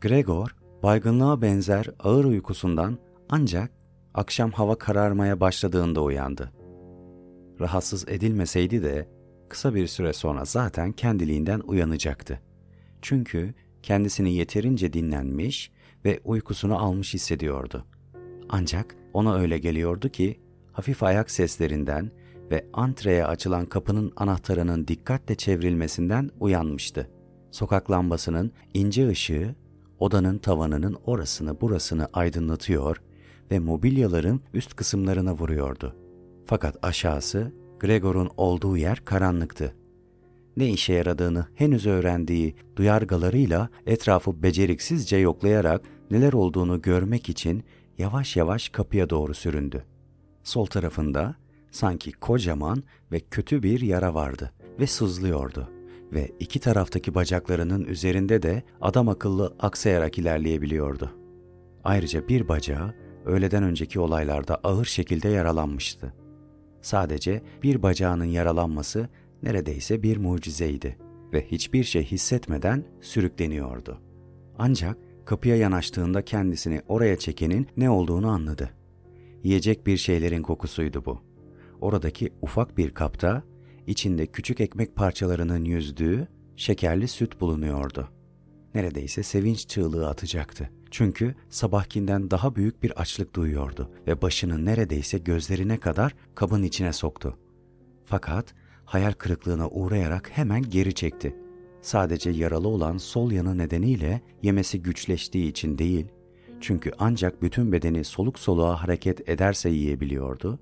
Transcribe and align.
Gregor, 0.00 0.56
baygınlığa 0.82 1.42
benzer 1.42 1.86
ağır 1.98 2.24
uykusundan 2.24 2.98
ancak 3.28 3.70
akşam 4.14 4.50
hava 4.50 4.78
kararmaya 4.78 5.40
başladığında 5.40 6.02
uyandı. 6.02 6.52
Rahatsız 7.60 8.08
edilmeseydi 8.08 8.82
de 8.82 9.08
kısa 9.48 9.74
bir 9.74 9.86
süre 9.86 10.12
sonra 10.12 10.44
zaten 10.44 10.92
kendiliğinden 10.92 11.60
uyanacaktı. 11.60 12.40
Çünkü 13.02 13.54
kendisini 13.82 14.34
yeterince 14.34 14.92
dinlenmiş 14.92 15.70
ve 16.04 16.20
uykusunu 16.24 16.78
almış 16.78 17.14
hissediyordu. 17.14 17.86
Ancak 18.48 18.96
ona 19.12 19.34
öyle 19.36 19.58
geliyordu 19.58 20.08
ki 20.08 20.40
hafif 20.72 21.02
ayak 21.02 21.30
seslerinden 21.30 22.10
ve 22.50 22.66
antreye 22.72 23.26
açılan 23.26 23.66
kapının 23.66 24.12
anahtarının 24.16 24.88
dikkatle 24.88 25.34
çevrilmesinden 25.34 26.30
uyanmıştı. 26.40 27.10
Sokak 27.50 27.90
lambasının 27.90 28.52
ince 28.74 29.08
ışığı 29.08 29.54
odanın 30.00 30.38
tavanının 30.38 30.96
orasını 31.06 31.60
burasını 31.60 32.08
aydınlatıyor 32.12 33.02
ve 33.50 33.58
mobilyaların 33.58 34.40
üst 34.54 34.76
kısımlarına 34.76 35.34
vuruyordu. 35.34 35.96
Fakat 36.46 36.76
aşağısı 36.82 37.52
Gregor'un 37.80 38.30
olduğu 38.36 38.76
yer 38.76 39.04
karanlıktı. 39.04 39.74
Ne 40.56 40.68
işe 40.70 40.92
yaradığını 40.92 41.46
henüz 41.54 41.86
öğrendiği 41.86 42.54
duyargalarıyla 42.76 43.68
etrafı 43.86 44.42
beceriksizce 44.42 45.16
yoklayarak 45.16 45.82
neler 46.10 46.32
olduğunu 46.32 46.82
görmek 46.82 47.28
için 47.28 47.64
yavaş 47.98 48.36
yavaş 48.36 48.68
kapıya 48.68 49.10
doğru 49.10 49.34
süründü. 49.34 49.84
Sol 50.44 50.66
tarafında 50.66 51.34
sanki 51.70 52.12
kocaman 52.12 52.82
ve 53.12 53.20
kötü 53.20 53.62
bir 53.62 53.80
yara 53.80 54.14
vardı 54.14 54.52
ve 54.80 54.86
sızlıyordu 54.86 55.79
ve 56.12 56.30
iki 56.40 56.60
taraftaki 56.60 57.14
bacaklarının 57.14 57.84
üzerinde 57.84 58.42
de 58.42 58.62
adam 58.80 59.08
akıllı 59.08 59.54
aksayarak 59.60 60.18
ilerleyebiliyordu. 60.18 61.10
Ayrıca 61.84 62.28
bir 62.28 62.48
bacağı 62.48 62.94
öğleden 63.24 63.62
önceki 63.62 64.00
olaylarda 64.00 64.60
ağır 64.64 64.84
şekilde 64.84 65.28
yaralanmıştı. 65.28 66.14
Sadece 66.82 67.42
bir 67.62 67.82
bacağının 67.82 68.24
yaralanması 68.24 69.08
neredeyse 69.42 70.02
bir 70.02 70.16
mucizeydi 70.16 70.96
ve 71.32 71.46
hiçbir 71.46 71.84
şey 71.84 72.04
hissetmeden 72.04 72.84
sürükleniyordu. 73.00 74.00
Ancak 74.58 74.98
kapıya 75.24 75.56
yanaştığında 75.56 76.24
kendisini 76.24 76.82
oraya 76.88 77.18
çekenin 77.18 77.66
ne 77.76 77.90
olduğunu 77.90 78.28
anladı. 78.28 78.70
Yiyecek 79.44 79.86
bir 79.86 79.96
şeylerin 79.96 80.42
kokusuydu 80.42 81.04
bu. 81.04 81.20
Oradaki 81.80 82.32
ufak 82.42 82.78
bir 82.78 82.90
kapta 82.90 83.42
içinde 83.90 84.26
küçük 84.26 84.60
ekmek 84.60 84.96
parçalarının 84.96 85.64
yüzdüğü 85.64 86.28
şekerli 86.56 87.08
süt 87.08 87.40
bulunuyordu. 87.40 88.08
Neredeyse 88.74 89.22
sevinç 89.22 89.68
çığlığı 89.68 90.08
atacaktı. 90.08 90.70
Çünkü 90.90 91.34
sabahkinden 91.48 92.30
daha 92.30 92.56
büyük 92.56 92.82
bir 92.82 93.00
açlık 93.00 93.34
duyuyordu 93.34 93.90
ve 94.06 94.22
başını 94.22 94.64
neredeyse 94.64 95.18
gözlerine 95.18 95.78
kadar 95.78 96.14
kabın 96.34 96.62
içine 96.62 96.92
soktu. 96.92 97.38
Fakat 98.04 98.54
hayal 98.84 99.12
kırıklığına 99.12 99.68
uğrayarak 99.68 100.30
hemen 100.32 100.62
geri 100.62 100.94
çekti. 100.94 101.36
Sadece 101.82 102.30
yaralı 102.30 102.68
olan 102.68 102.96
sol 102.96 103.30
yanı 103.30 103.58
nedeniyle 103.58 104.20
yemesi 104.42 104.82
güçleştiği 104.82 105.48
için 105.50 105.78
değil, 105.78 106.06
çünkü 106.60 106.92
ancak 106.98 107.42
bütün 107.42 107.72
bedeni 107.72 108.04
soluk 108.04 108.38
soluğa 108.38 108.82
hareket 108.82 109.28
ederse 109.28 109.70
yiyebiliyordu. 109.70 110.58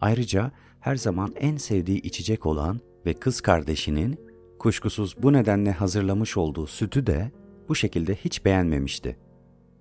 Ayrıca 0.00 0.52
her 0.86 0.96
zaman 0.96 1.34
en 1.40 1.56
sevdiği 1.56 2.00
içecek 2.00 2.46
olan 2.46 2.80
ve 3.06 3.14
kız 3.14 3.40
kardeşinin 3.40 4.20
kuşkusuz 4.58 5.16
bu 5.22 5.32
nedenle 5.32 5.72
hazırlamış 5.72 6.36
olduğu 6.36 6.66
sütü 6.66 7.06
de 7.06 7.30
bu 7.68 7.74
şekilde 7.74 8.14
hiç 8.14 8.44
beğenmemişti. 8.44 9.16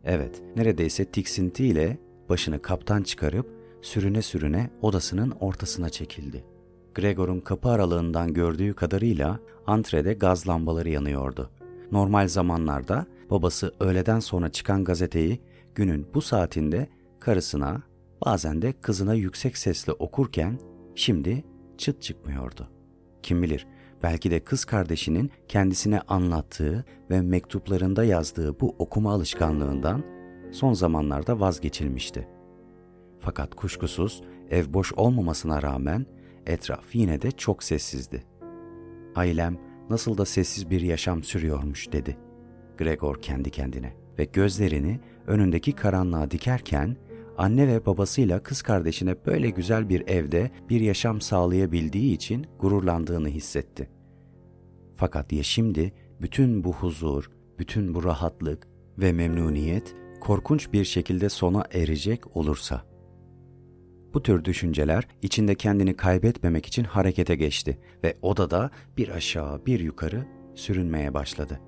Evet, 0.03 0.41
neredeyse 0.55 1.05
tiksintiyle 1.05 1.97
başını 2.29 2.61
kaptan 2.61 3.03
çıkarıp 3.03 3.47
sürüne 3.81 4.21
sürüne 4.21 4.69
odasının 4.81 5.31
ortasına 5.31 5.89
çekildi. 5.89 6.43
Gregor'un 6.95 7.39
kapı 7.39 7.69
aralığından 7.69 8.33
gördüğü 8.33 8.73
kadarıyla 8.73 9.39
antrede 9.67 10.13
gaz 10.13 10.47
lambaları 10.47 10.89
yanıyordu. 10.89 11.49
Normal 11.91 12.27
zamanlarda 12.27 13.05
babası 13.29 13.73
öğleden 13.79 14.19
sonra 14.19 14.49
çıkan 14.49 14.83
gazeteyi 14.83 15.41
günün 15.75 16.07
bu 16.13 16.21
saatinde 16.21 16.87
karısına 17.19 17.81
bazen 18.25 18.61
de 18.61 18.73
kızına 18.81 19.13
yüksek 19.13 19.57
sesle 19.57 19.91
okurken 19.93 20.59
şimdi 20.95 21.43
çıt 21.77 22.01
çıkmıyordu. 22.01 22.69
Kim 23.23 23.43
bilir 23.43 23.67
belki 24.03 24.31
de 24.31 24.39
kız 24.39 24.65
kardeşinin 24.65 25.31
kendisine 25.47 26.01
anlattığı 26.01 26.85
ve 27.09 27.21
mektuplarında 27.21 28.03
yazdığı 28.03 28.59
bu 28.59 28.75
okuma 28.79 29.13
alışkanlığından 29.13 30.03
son 30.51 30.73
zamanlarda 30.73 31.39
vazgeçilmişti. 31.39 32.27
Fakat 33.19 33.55
kuşkusuz 33.55 34.23
ev 34.49 34.73
boş 34.73 34.93
olmamasına 34.93 35.61
rağmen 35.61 36.05
etraf 36.45 36.95
yine 36.95 37.21
de 37.21 37.31
çok 37.31 37.63
sessizdi. 37.63 38.23
Ailem 39.15 39.57
nasıl 39.89 40.17
da 40.17 40.25
sessiz 40.25 40.69
bir 40.69 40.81
yaşam 40.81 41.23
sürüyormuş 41.23 41.91
dedi. 41.91 42.17
Gregor 42.77 43.21
kendi 43.21 43.51
kendine 43.51 43.93
ve 44.19 44.25
gözlerini 44.25 44.99
önündeki 45.27 45.71
karanlığa 45.71 46.31
dikerken 46.31 46.97
anne 47.37 47.67
ve 47.67 47.85
babasıyla 47.85 48.43
kız 48.43 48.61
kardeşine 48.61 49.15
böyle 49.25 49.49
güzel 49.49 49.89
bir 49.89 50.07
evde 50.07 50.51
bir 50.69 50.81
yaşam 50.81 51.21
sağlayabildiği 51.21 52.15
için 52.15 52.47
gururlandığını 52.59 53.29
hissetti. 53.29 53.89
Fakat 54.95 55.31
ya 55.31 55.43
şimdi 55.43 55.93
bütün 56.21 56.63
bu 56.63 56.73
huzur, 56.73 57.31
bütün 57.59 57.95
bu 57.95 58.03
rahatlık 58.03 58.67
ve 58.97 59.11
memnuniyet 59.11 59.95
korkunç 60.21 60.73
bir 60.73 60.85
şekilde 60.85 61.29
sona 61.29 61.63
erecek 61.71 62.37
olursa? 62.37 62.85
Bu 64.13 64.23
tür 64.23 64.45
düşünceler 64.45 65.07
içinde 65.21 65.55
kendini 65.55 65.95
kaybetmemek 65.95 66.65
için 66.65 66.83
harekete 66.83 67.35
geçti 67.35 67.79
ve 68.03 68.17
odada 68.21 68.69
bir 68.97 69.09
aşağı 69.09 69.65
bir 69.65 69.79
yukarı 69.79 70.25
sürünmeye 70.55 71.13
başladı. 71.13 71.59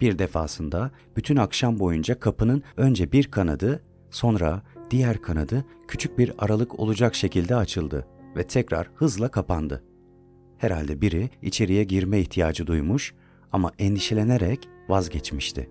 Bir 0.00 0.18
defasında 0.18 0.90
bütün 1.16 1.36
akşam 1.36 1.78
boyunca 1.78 2.20
kapının 2.20 2.62
önce 2.76 3.12
bir 3.12 3.30
kanadı, 3.30 3.82
sonra 4.10 4.62
diğer 4.90 5.22
kanadı 5.22 5.64
küçük 5.88 6.18
bir 6.18 6.32
aralık 6.38 6.80
olacak 6.80 7.14
şekilde 7.14 7.56
açıldı 7.56 8.06
ve 8.36 8.46
tekrar 8.46 8.90
hızla 8.94 9.30
kapandı. 9.30 9.84
Herhalde 10.58 11.00
biri 11.00 11.30
içeriye 11.42 11.84
girme 11.84 12.20
ihtiyacı 12.20 12.66
duymuş 12.66 13.14
ama 13.52 13.72
endişelenerek 13.78 14.68
vazgeçmişti. 14.88 15.70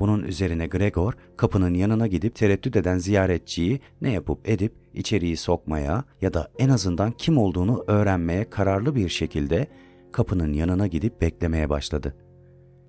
Bunun 0.00 0.22
üzerine 0.22 0.66
Gregor 0.66 1.12
kapının 1.36 1.74
yanına 1.74 2.06
gidip 2.06 2.34
tereddüt 2.34 2.76
eden 2.76 2.98
ziyaretçiyi 2.98 3.80
ne 4.00 4.12
yapıp 4.12 4.48
edip 4.48 4.72
içeriği 4.94 5.36
sokmaya 5.36 6.04
ya 6.20 6.34
da 6.34 6.50
en 6.58 6.68
azından 6.68 7.10
kim 7.10 7.38
olduğunu 7.38 7.84
öğrenmeye 7.86 8.50
kararlı 8.50 8.94
bir 8.94 9.08
şekilde 9.08 9.66
kapının 10.12 10.52
yanına 10.52 10.86
gidip 10.86 11.20
beklemeye 11.20 11.68
başladı. 11.68 12.16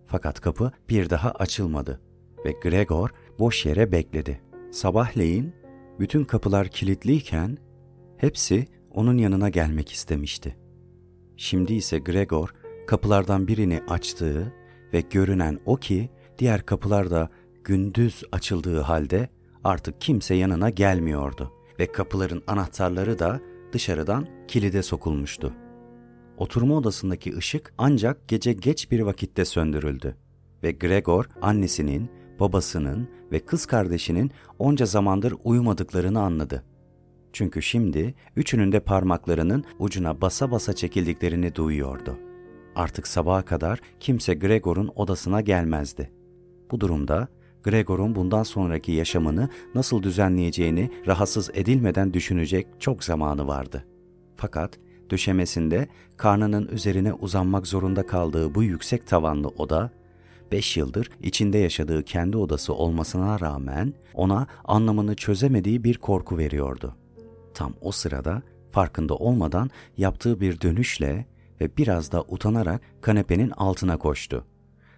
Fakat 0.05 0.41
kapı 0.41 0.71
bir 0.89 1.09
daha 1.09 1.31
açılmadı 1.31 2.01
ve 2.45 2.51
Gregor 2.51 3.09
boş 3.39 3.65
yere 3.65 3.91
bekledi. 3.91 4.48
Sabahleyin 4.71 5.53
bütün 5.99 6.23
kapılar 6.23 6.67
kilitliyken 6.67 7.57
hepsi 8.17 8.67
onun 8.91 9.17
yanına 9.17 9.49
gelmek 9.49 9.91
istemişti. 9.91 10.57
Şimdi 11.37 11.73
ise 11.73 11.99
Gregor 11.99 12.53
kapılardan 12.87 13.47
birini 13.47 13.81
açtığı 13.87 14.53
ve 14.93 15.01
görünen 15.01 15.59
o 15.65 15.75
ki 15.75 16.09
diğer 16.37 16.65
kapılar 16.65 17.11
da 17.11 17.29
gündüz 17.63 18.23
açıldığı 18.31 18.79
halde 18.79 19.29
artık 19.63 20.01
kimse 20.01 20.35
yanına 20.35 20.69
gelmiyordu 20.69 21.53
ve 21.79 21.91
kapıların 21.91 22.43
anahtarları 22.47 23.19
da 23.19 23.39
dışarıdan 23.73 24.27
kilide 24.47 24.83
sokulmuştu. 24.83 25.53
Oturma 26.37 26.75
odasındaki 26.75 27.37
ışık 27.37 27.73
ancak 27.77 28.27
gece 28.27 28.53
geç 28.53 28.91
bir 28.91 28.99
vakitte 28.99 29.45
söndürüldü 29.45 30.15
ve 30.63 30.71
Gregor 30.71 31.25
annesinin, 31.41 32.09
babasının 32.39 33.09
ve 33.31 33.39
kız 33.39 33.65
kardeşinin 33.65 34.31
onca 34.59 34.85
zamandır 34.85 35.33
uyumadıklarını 35.43 36.21
anladı. 36.21 36.63
Çünkü 37.33 37.61
şimdi 37.61 38.15
üçünün 38.35 38.71
de 38.71 38.79
parmaklarının 38.79 39.63
ucuna 39.79 40.21
basa 40.21 40.51
basa 40.51 40.73
çekildiklerini 40.73 41.55
duyuyordu. 41.55 42.17
Artık 42.75 43.07
sabaha 43.07 43.45
kadar 43.45 43.79
kimse 43.99 44.33
Gregor'un 44.33 44.91
odasına 44.95 45.41
gelmezdi. 45.41 46.11
Bu 46.71 46.79
durumda 46.79 47.27
Gregor'un 47.63 48.15
bundan 48.15 48.43
sonraki 48.43 48.91
yaşamını 48.91 49.49
nasıl 49.75 50.03
düzenleyeceğini 50.03 50.91
rahatsız 51.07 51.49
edilmeden 51.53 52.13
düşünecek 52.13 52.67
çok 52.79 53.03
zamanı 53.03 53.47
vardı. 53.47 53.85
Fakat 54.35 54.79
döşemesinde 55.09 55.87
karnının 56.17 56.67
üzerine 56.67 57.13
uzanmak 57.13 57.67
zorunda 57.67 58.05
kaldığı 58.05 58.55
bu 58.55 58.63
yüksek 58.63 59.07
tavanlı 59.07 59.47
oda, 59.47 59.91
beş 60.51 60.77
yıldır 60.77 61.09
içinde 61.21 61.57
yaşadığı 61.57 62.03
kendi 62.03 62.37
odası 62.37 62.73
olmasına 62.73 63.39
rağmen 63.39 63.93
ona 64.13 64.47
anlamını 64.65 65.15
çözemediği 65.15 65.83
bir 65.83 65.97
korku 65.97 66.37
veriyordu. 66.37 66.95
Tam 67.53 67.73
o 67.81 67.91
sırada 67.91 68.41
farkında 68.71 69.15
olmadan 69.15 69.69
yaptığı 69.97 70.41
bir 70.41 70.61
dönüşle 70.61 71.25
ve 71.61 71.77
biraz 71.77 72.11
da 72.11 72.23
utanarak 72.27 72.81
kanepenin 73.01 73.49
altına 73.49 73.97
koştu. 73.97 74.45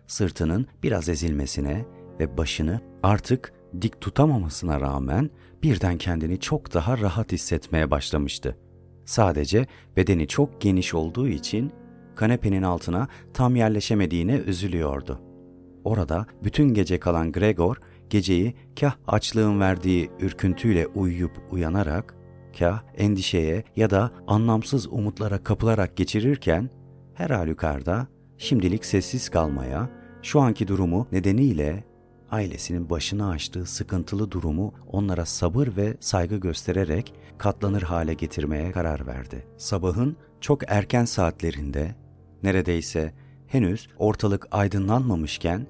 Sırtının 0.08 0.68
biraz 0.84 1.10
ezilmesine 1.10 1.86
ve 2.20 2.38
başını 2.38 2.82
artık 3.04 3.54
dik 3.82 4.02
tutamamasına 4.02 4.82
rağmen 4.82 5.30
birden 5.64 5.98
kendini 5.98 6.40
çok 6.40 6.74
daha 6.74 6.98
rahat 6.98 7.32
hissetmeye 7.32 7.92
başlamıştı. 7.92 8.58
Sadece 9.06 9.68
bedeni 9.98 10.28
çok 10.28 10.62
geniş 10.62 10.94
olduğu 10.94 11.28
için 11.28 11.72
kanepenin 12.16 12.64
altına 12.64 13.08
tam 13.34 13.56
yerleşemediğine 13.56 14.36
üzülüyordu. 14.36 15.31
Orada 15.84 16.26
bütün 16.44 16.74
gece 16.74 17.00
kalan 17.00 17.32
Gregor 17.32 17.78
geceyi 18.10 18.56
kah 18.80 18.96
açlığın 19.08 19.60
verdiği 19.60 20.12
ürküntüyle 20.20 20.88
uyuyup 20.88 21.32
uyanarak, 21.52 22.16
kah 22.60 22.84
endişeye 22.98 23.64
ya 23.76 23.90
da 23.90 24.12
anlamsız 24.28 24.88
umutlara 24.88 25.44
kapılarak 25.44 25.98
geçirirken 25.98 26.70
her 27.14 27.30
halükarda 27.30 28.08
şimdilik 28.38 28.86
sessiz 28.86 29.30
kalmaya, 29.30 29.90
şu 30.22 30.42
anki 30.42 30.68
durumu 30.68 31.08
nedeniyle 31.12 31.84
ailesinin 32.32 32.90
başına 32.90 33.30
açtığı 33.30 33.66
sıkıntılı 33.66 34.32
durumu 34.32 34.74
onlara 34.88 35.26
sabır 35.26 35.70
ve 35.78 35.98
saygı 36.00 36.36
göstererek 36.38 37.14
katlanır 37.38 37.82
hale 37.82 38.14
getirmeye 38.14 38.72
karar 38.72 39.08
verdi. 39.08 39.48
Sabahın 39.58 40.18
çok 40.42 40.62
erken 40.68 41.06
saatlerinde, 41.06 41.96
neredeyse 42.44 43.14
henüz 43.52 43.88
ortalık 43.98 44.48
aydınlanmamışken, 44.52 45.68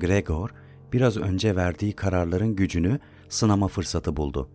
Gregor 0.00 0.50
biraz 0.92 1.16
önce 1.16 1.56
verdiği 1.56 1.92
kararların 1.92 2.56
gücünü 2.56 2.98
sınama 3.28 3.68
fırsatı 3.68 4.16
buldu. 4.16 4.50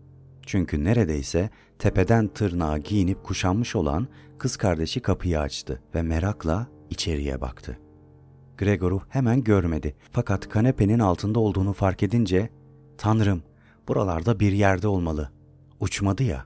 Çünkü 0.45 0.83
neredeyse 0.83 1.49
tepeden 1.79 2.27
tırnağa 2.27 2.77
giyinip 2.77 3.23
kuşanmış 3.23 3.75
olan 3.75 4.07
kız 4.37 4.57
kardeşi 4.57 4.99
kapıyı 4.99 5.39
açtı 5.39 5.81
ve 5.95 6.01
merakla 6.01 6.67
içeriye 6.89 7.41
baktı. 7.41 7.79
Gregor'u 8.57 9.01
hemen 9.09 9.43
görmedi 9.43 9.95
fakat 10.11 10.49
kanepenin 10.49 10.99
altında 10.99 11.39
olduğunu 11.39 11.73
fark 11.73 12.03
edince 12.03 12.49
''Tanrım, 12.97 13.43
buralarda 13.87 14.39
bir 14.39 14.51
yerde 14.51 14.87
olmalı. 14.87 15.31
Uçmadı 15.79 16.23
ya.'' 16.23 16.45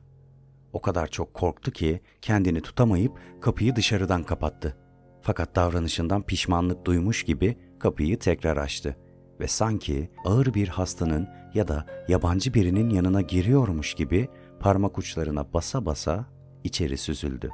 O 0.74 0.82
kadar 0.82 1.08
çok 1.08 1.34
korktu 1.34 1.72
ki 1.72 2.02
kendini 2.22 2.62
tutamayıp 2.62 3.12
kapıyı 3.42 3.76
dışarıdan 3.76 4.24
kapattı. 4.24 4.87
Fakat 5.28 5.56
davranışından 5.56 6.22
pişmanlık 6.22 6.86
duymuş 6.86 7.24
gibi 7.24 7.58
kapıyı 7.80 8.20
tekrar 8.20 8.58
açtı 8.58 8.98
ve 9.40 9.48
sanki 9.48 10.10
ağır 10.26 10.54
bir 10.54 10.68
hastanın 10.68 11.28
ya 11.54 11.68
da 11.68 11.86
yabancı 12.08 12.54
birinin 12.54 12.90
yanına 12.90 13.22
giriyormuş 13.22 13.94
gibi 13.94 14.30
parmak 14.60 14.98
uçlarına 14.98 15.54
basa 15.54 15.86
basa 15.86 16.26
içeri 16.64 16.98
süzüldü. 16.98 17.50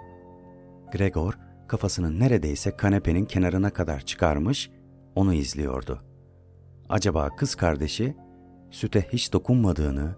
Gregor 0.92 1.38
kafasını 1.68 2.20
neredeyse 2.20 2.78
kanepenin 2.78 3.25
kenarına 3.25 3.70
kadar 3.70 4.02
çıkarmış, 4.02 4.70
onu 5.16 5.34
izliyordu. 5.34 6.04
Acaba 6.90 7.30
kız 7.36 7.56
kardeşi 7.56 8.16
süte 8.72 9.08
hiç 9.14 9.34
dokunmadığını, 9.34 10.16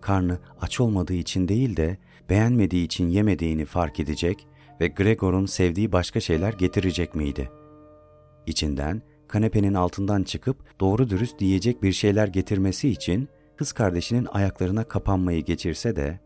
karnı 0.00 0.38
aç 0.60 0.80
olmadığı 0.80 1.14
için 1.14 1.48
değil 1.48 1.76
de 1.76 1.98
beğenmediği 2.30 2.84
için 2.84 3.08
yemediğini 3.08 3.64
fark 3.64 4.00
edecek 4.00 4.46
ve 4.80 4.88
Gregor'un 4.88 5.46
sevdiği 5.46 5.92
başka 5.92 6.20
şeyler 6.20 6.52
getirecek 6.52 7.14
miydi? 7.14 7.50
İçinden 8.46 9.02
kanepenin 9.28 9.74
altından 9.74 10.22
çıkıp 10.22 10.80
doğru 10.80 11.10
dürüst 11.10 11.38
diyecek 11.38 11.82
bir 11.82 11.92
şeyler 11.92 12.28
getirmesi 12.28 12.88
için 12.88 13.28
kız 13.56 13.72
kardeşinin 13.72 14.28
ayaklarına 14.32 14.84
kapanmayı 14.84 15.44
geçirse 15.44 15.96
de 15.96 16.20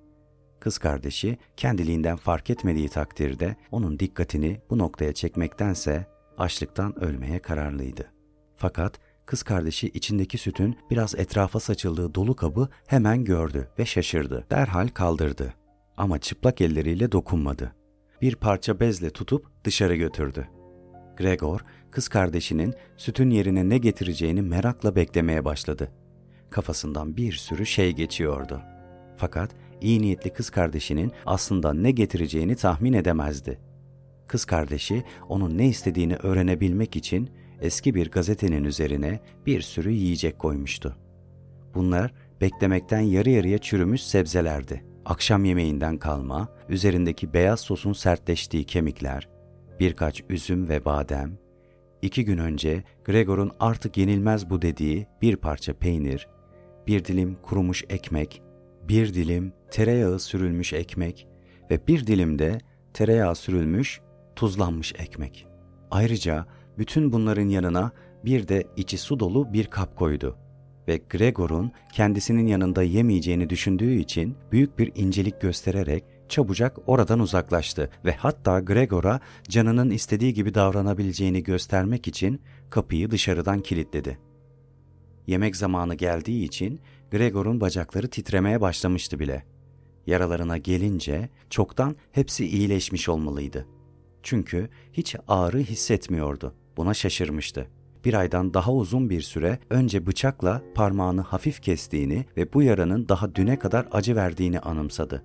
kız 0.61 0.79
kardeşi 0.79 1.39
kendiliğinden 1.57 2.17
fark 2.17 2.51
etmediği 2.51 2.89
takdirde 2.89 3.57
onun 3.71 3.99
dikkatini 3.99 4.61
bu 4.71 4.79
noktaya 4.79 5.13
çekmektense 5.13 6.07
açlıktan 6.39 7.05
ölmeye 7.05 7.39
kararlıydı. 7.39 8.13
Fakat 8.57 9.01
kız 9.27 9.43
kardeşi 9.43 9.89
içindeki 9.89 10.39
sütün 10.39 10.77
biraz 10.91 11.15
etrafa 11.15 11.61
saçıldığı 11.61 12.15
dolu 12.15 12.37
kabı 12.37 12.69
hemen 12.87 13.25
gördü 13.25 13.69
ve 13.79 13.87
şaşırdı. 13.87 14.47
Derhal 14.51 14.89
kaldırdı. 14.89 15.55
Ama 15.97 16.19
çıplak 16.19 16.61
elleriyle 16.61 17.13
dokunmadı. 17.13 17.78
Bir 18.23 18.37
parça 18.37 18.81
bezle 18.81 19.11
tutup 19.11 19.47
dışarı 19.65 19.97
götürdü. 19.97 20.49
Gregor, 21.17 21.61
kız 21.91 22.09
kardeşinin 22.09 22.75
sütün 22.97 23.31
yerine 23.31 23.69
ne 23.69 23.79
getireceğini 23.79 24.43
merakla 24.43 24.97
beklemeye 24.97 25.45
başladı. 25.45 25.93
Kafasından 26.51 27.17
bir 27.17 27.33
sürü 27.33 27.67
şey 27.67 27.93
geçiyordu. 27.93 28.63
Fakat 29.17 29.51
iyi 29.81 30.03
niyetli 30.03 30.33
kız 30.33 30.51
kardeşinin 30.51 31.13
aslında 31.27 31.75
ne 31.75 31.91
getireceğini 31.91 32.57
tahmin 32.57 32.93
edemezdi. 32.93 33.59
Kız 34.27 34.45
kardeşi 34.45 35.05
onun 35.29 35.59
ne 35.59 35.69
istediğini 35.69 36.17
öğrenebilmek 36.17 36.97
için 36.97 37.31
eski 37.61 37.95
bir 37.95 38.11
gazetenin 38.11 38.65
üzerine 38.65 39.21
bir 39.47 39.61
sürü 39.61 39.91
yiyecek 39.91 40.39
koymuştu. 40.39 40.97
Bunlar 41.75 42.15
beklemekten 42.41 43.01
yarı 43.01 43.31
yarıya 43.31 43.59
çürümüş 43.59 44.03
sebzelerdi. 44.03 44.85
Akşam 45.09 45.45
yemeğinden 45.45 45.99
kalma, 45.99 46.49
üzerindeki 46.69 47.33
beyaz 47.35 47.61
sosun 47.61 47.93
sertleştiği 47.93 48.65
kemikler, 48.65 49.29
birkaç 49.81 50.23
üzüm 50.29 50.69
ve 50.69 50.85
badem, 50.85 51.39
iki 52.03 52.25
gün 52.25 52.39
önce 52.39 52.85
Gregor'un 53.05 53.51
artık 53.61 53.97
yenilmez 53.97 54.51
bu 54.51 54.63
dediği 54.63 55.07
bir 55.23 55.37
parça 55.37 55.75
peynir, 55.75 56.29
bir 56.87 57.05
dilim 57.05 57.39
kurumuş 57.43 57.85
ekmek, 57.89 58.43
bir 58.89 59.15
dilim 59.15 59.53
tereyağı 59.71 60.19
sürülmüş 60.19 60.73
ekmek 60.73 61.27
ve 61.71 61.87
bir 61.87 62.07
dilim 62.07 62.39
de 62.39 62.59
tereyağı 62.95 63.35
sürülmüş 63.35 64.01
tuzlanmış 64.37 64.95
ekmek. 64.99 65.47
Ayrıca 65.91 66.47
bütün 66.79 67.13
bunların 67.13 67.49
yanına 67.49 67.93
bir 68.25 68.49
de 68.49 68.65
içi 68.77 68.99
su 68.99 69.21
dolu 69.21 69.53
bir 69.53 69.67
kap 69.67 69.97
koydu 69.97 70.37
ve 70.89 71.01
Gregor'un 71.11 71.73
kendisinin 71.93 72.47
yanında 72.47 72.83
yemeyeceğini 72.83 73.51
düşündüğü 73.51 73.95
için 73.95 74.37
büyük 74.53 74.79
bir 74.79 74.93
incelik 74.95 75.41
göstererek 75.41 76.05
çabucak 76.29 76.77
oradan 76.87 77.21
uzaklaştı 77.21 77.91
ve 78.05 78.13
hatta 78.13 78.61
Gregor'a 78.61 79.21
canının 79.49 79.91
istediği 79.91 80.35
gibi 80.35 80.55
davranabileceğini 80.55 81.43
göstermek 81.43 82.09
için 82.09 82.41
kapıyı 82.71 83.11
dışarıdan 83.11 83.61
kilitledi. 83.61 84.19
Yemek 85.27 85.57
zamanı 85.57 85.95
geldiği 85.95 86.45
için 86.45 86.81
Gregor'un 87.11 87.61
bacakları 87.61 88.09
titremeye 88.09 88.61
başlamıştı 88.61 89.19
bile. 89.19 89.45
Yaralarına 90.07 90.57
gelince 90.57 91.29
çoktan 91.51 91.97
hepsi 92.13 92.47
iyileşmiş 92.47 93.09
olmalıydı. 93.09 93.67
Çünkü 94.23 94.69
hiç 94.93 95.17
ağrı 95.29 95.59
hissetmiyordu. 95.59 96.55
Buna 96.77 96.95
şaşırmıştı. 96.95 97.67
Bir 98.05 98.15
aydan 98.15 98.55
daha 98.55 98.73
uzun 98.73 99.11
bir 99.11 99.21
süre 99.21 99.59
önce 99.71 100.07
bıçakla 100.07 100.63
parmağını 100.75 101.21
hafif 101.21 101.63
kestiğini 101.63 102.25
ve 102.37 102.53
bu 102.53 102.63
yaranın 102.63 103.09
daha 103.09 103.35
düne 103.35 103.59
kadar 103.59 103.89
acı 103.93 104.17
verdiğini 104.17 104.61
anımsadı. 104.61 105.25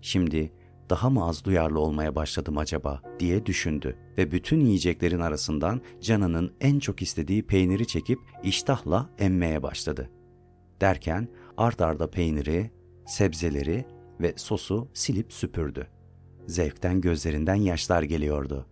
Şimdi 0.00 0.52
daha 0.90 1.10
mı 1.10 1.26
az 1.26 1.44
duyarlı 1.44 1.80
olmaya 1.80 2.16
başladım 2.16 2.58
acaba 2.58 3.02
diye 3.20 3.46
düşündü 3.46 3.96
ve 4.18 4.30
bütün 4.30 4.60
yiyeceklerin 4.60 5.20
arasından 5.20 5.80
canının 6.00 6.52
en 6.60 6.78
çok 6.78 7.02
istediği 7.02 7.46
peyniri 7.46 7.86
çekip 7.86 8.18
iştahla 8.42 9.10
emmeye 9.18 9.62
başladı. 9.62 10.10
Derken 10.80 11.28
art 11.56 11.80
arda 11.80 12.10
peyniri, 12.10 12.70
sebzeleri 13.06 13.84
ve 14.20 14.32
sosu 14.36 14.88
silip 14.94 15.32
süpürdü. 15.32 15.86
Zevkten 16.46 17.00
gözlerinden 17.00 17.54
yaşlar 17.54 18.02
geliyordu. 18.02 18.66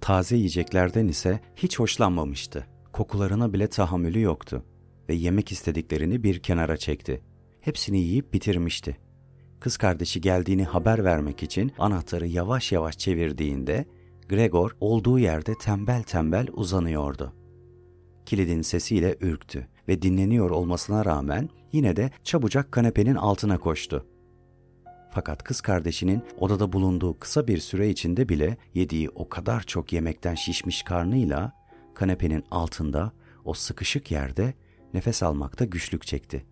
Taze 0.00 0.36
yiyeceklerden 0.36 1.08
ise 1.08 1.40
hiç 1.56 1.78
hoşlanmamıştı. 1.78 2.66
Kokularına 3.00 3.52
bile 3.52 3.66
tahammülü 3.66 4.20
yoktu 4.20 4.64
ve 5.08 5.14
yemek 5.14 5.52
istediklerini 5.52 6.22
bir 6.22 6.38
kenara 6.38 6.76
çekti. 6.76 7.22
Hepsini 7.60 7.98
yiyip 8.00 8.32
bitirmişti 8.32 8.96
kız 9.60 9.76
kardeşi 9.76 10.20
geldiğini 10.20 10.64
haber 10.64 11.04
vermek 11.04 11.42
için 11.42 11.72
anahtarı 11.78 12.26
yavaş 12.26 12.72
yavaş 12.72 12.98
çevirdiğinde 12.98 13.84
Gregor 14.28 14.76
olduğu 14.80 15.18
yerde 15.18 15.54
tembel 15.54 16.02
tembel 16.02 16.46
uzanıyordu. 16.52 17.32
Kilidin 18.26 18.62
sesiyle 18.62 19.16
ürktü 19.20 19.68
ve 19.88 20.02
dinleniyor 20.02 20.50
olmasına 20.50 21.04
rağmen 21.04 21.48
yine 21.72 21.96
de 21.96 22.10
çabucak 22.24 22.72
kanepenin 22.72 23.14
altına 23.14 23.58
koştu. 23.58 24.06
Fakat 25.10 25.42
kız 25.42 25.60
kardeşinin 25.60 26.22
odada 26.38 26.72
bulunduğu 26.72 27.18
kısa 27.18 27.48
bir 27.48 27.58
süre 27.58 27.88
içinde 27.88 28.28
bile 28.28 28.56
yediği 28.74 29.08
o 29.10 29.28
kadar 29.28 29.62
çok 29.62 29.92
yemekten 29.92 30.34
şişmiş 30.34 30.82
karnıyla 30.82 31.59
kanepenin 32.00 32.44
altında 32.50 33.12
o 33.44 33.54
sıkışık 33.54 34.10
yerde 34.10 34.54
nefes 34.94 35.22
almakta 35.22 35.64
güçlük 35.64 36.06
çekti 36.06 36.44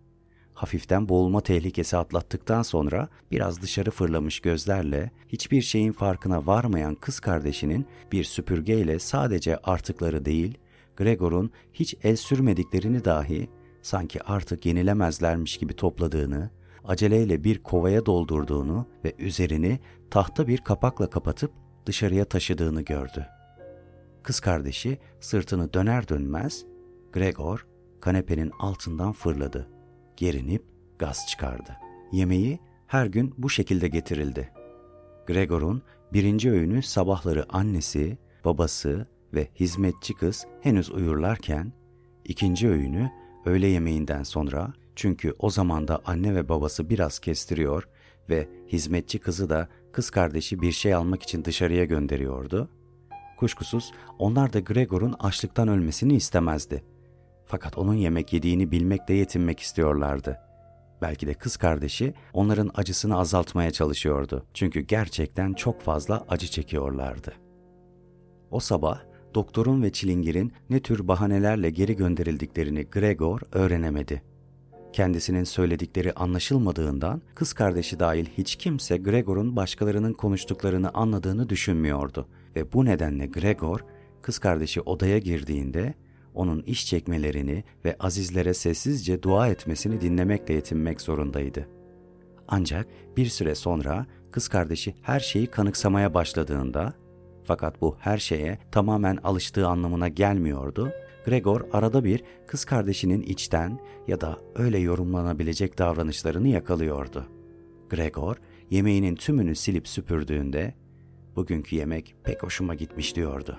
hafiften 0.58 1.08
boğulma 1.08 1.40
tehlikesi 1.40 1.96
atlattıktan 1.96 2.62
sonra 2.62 3.08
biraz 3.30 3.62
dışarı 3.62 3.90
fırlamış 3.90 4.40
gözlerle 4.40 5.10
hiçbir 5.28 5.62
şeyin 5.62 5.92
farkına 5.92 6.46
varmayan 6.46 6.94
kız 6.94 7.20
kardeşinin 7.20 7.86
bir 8.12 8.24
süpürgeyle 8.24 8.98
sadece 8.98 9.56
artıkları 9.56 10.24
değil, 10.24 10.58
Gregor'un 10.96 11.50
hiç 11.72 11.94
el 12.02 12.16
sürmediklerini 12.16 13.04
dahi 13.04 13.50
sanki 13.82 14.22
artık 14.22 14.66
yenilemezlermiş 14.66 15.56
gibi 15.56 15.76
topladığını, 15.76 16.50
aceleyle 16.84 17.44
bir 17.44 17.62
kovaya 17.62 18.06
doldurduğunu 18.06 18.86
ve 19.04 19.14
üzerini 19.18 19.80
tahta 20.10 20.48
bir 20.48 20.58
kapakla 20.58 21.10
kapatıp 21.10 21.50
dışarıya 21.86 22.24
taşıdığını 22.24 22.82
gördü. 22.82 23.37
Kız 24.22 24.40
kardeşi 24.40 24.98
sırtını 25.20 25.72
döner 25.74 26.08
dönmez, 26.08 26.64
Gregor 27.12 27.66
kanepenin 28.00 28.52
altından 28.58 29.12
fırladı. 29.12 29.68
Gerinip 30.16 30.64
gaz 30.98 31.26
çıkardı. 31.26 31.76
Yemeği 32.12 32.58
her 32.86 33.06
gün 33.06 33.34
bu 33.38 33.50
şekilde 33.50 33.88
getirildi. 33.88 34.52
Gregor'un 35.26 35.82
birinci 36.12 36.50
öğünü 36.50 36.82
sabahları 36.82 37.52
annesi, 37.52 38.18
babası 38.44 39.06
ve 39.34 39.48
hizmetçi 39.60 40.14
kız 40.14 40.46
henüz 40.60 40.90
uyurlarken, 40.90 41.72
ikinci 42.24 42.68
öğünü 42.68 43.10
öğle 43.46 43.66
yemeğinden 43.66 44.22
sonra 44.22 44.72
çünkü 44.96 45.34
o 45.38 45.50
zaman 45.50 45.88
da 45.88 46.00
anne 46.04 46.34
ve 46.34 46.48
babası 46.48 46.90
biraz 46.90 47.18
kestiriyor 47.18 47.88
ve 48.30 48.48
hizmetçi 48.68 49.18
kızı 49.18 49.50
da 49.50 49.68
kız 49.92 50.10
kardeşi 50.10 50.62
bir 50.62 50.72
şey 50.72 50.94
almak 50.94 51.22
için 51.22 51.44
dışarıya 51.44 51.84
gönderiyordu. 51.84 52.70
Kuşkusuz 53.38 53.92
onlar 54.18 54.52
da 54.52 54.60
Gregor'un 54.60 55.14
açlıktan 55.18 55.68
ölmesini 55.68 56.14
istemezdi. 56.14 56.84
Fakat 57.46 57.78
onun 57.78 57.94
yemek 57.94 58.32
yediğini 58.32 58.70
bilmekle 58.70 59.14
yetinmek 59.14 59.60
istiyorlardı. 59.60 60.38
Belki 61.02 61.26
de 61.26 61.34
kız 61.34 61.56
kardeşi 61.56 62.14
onların 62.32 62.70
acısını 62.74 63.18
azaltmaya 63.18 63.70
çalışıyordu. 63.70 64.46
Çünkü 64.54 64.80
gerçekten 64.80 65.52
çok 65.52 65.80
fazla 65.80 66.24
acı 66.28 66.46
çekiyorlardı. 66.46 67.32
O 68.50 68.60
sabah 68.60 69.00
doktorun 69.34 69.82
ve 69.82 69.92
çilingirin 69.92 70.52
ne 70.70 70.80
tür 70.80 71.08
bahanelerle 71.08 71.70
geri 71.70 71.96
gönderildiklerini 71.96 72.84
Gregor 72.84 73.40
öğrenemedi. 73.52 74.22
Kendisinin 74.92 75.44
söyledikleri 75.44 76.12
anlaşılmadığından 76.12 77.22
kız 77.34 77.52
kardeşi 77.52 77.98
dahil 77.98 78.26
hiç 78.38 78.56
kimse 78.56 78.96
Gregor'un 78.96 79.56
başkalarının 79.56 80.12
konuştuklarını 80.12 80.90
anladığını 80.90 81.48
düşünmüyordu 81.48 82.28
ve 82.56 82.72
bu 82.72 82.84
nedenle 82.84 83.26
Gregor 83.26 83.84
kız 84.22 84.38
kardeşi 84.38 84.80
odaya 84.80 85.18
girdiğinde 85.18 85.94
onun 86.34 86.62
iş 86.62 86.86
çekmelerini 86.86 87.64
ve 87.84 87.96
azizlere 88.00 88.54
sessizce 88.54 89.22
dua 89.22 89.48
etmesini 89.48 90.00
dinlemekle 90.00 90.54
yetinmek 90.54 91.00
zorundaydı. 91.00 91.68
Ancak 92.48 92.86
bir 93.16 93.26
süre 93.26 93.54
sonra 93.54 94.06
kız 94.30 94.48
kardeşi 94.48 94.94
her 95.02 95.20
şeyi 95.20 95.46
kanıksamaya 95.46 96.14
başladığında 96.14 96.94
fakat 97.44 97.80
bu 97.80 97.96
her 97.98 98.18
şeye 98.18 98.58
tamamen 98.72 99.16
alıştığı 99.16 99.66
anlamına 99.66 100.08
gelmiyordu. 100.08 100.92
Gregor 101.24 101.60
arada 101.72 102.04
bir 102.04 102.22
kız 102.46 102.64
kardeşinin 102.64 103.22
içten 103.22 103.80
ya 104.08 104.20
da 104.20 104.36
öyle 104.54 104.78
yorumlanabilecek 104.78 105.78
davranışlarını 105.78 106.48
yakalıyordu. 106.48 107.26
Gregor 107.90 108.36
yemeğinin 108.70 109.14
tümünü 109.14 109.56
silip 109.56 109.88
süpürdüğünde 109.88 110.74
bugünkü 111.38 111.76
yemek 111.76 112.16
pek 112.24 112.42
hoşuma 112.42 112.74
gitmiş 112.74 113.16
diyordu. 113.16 113.58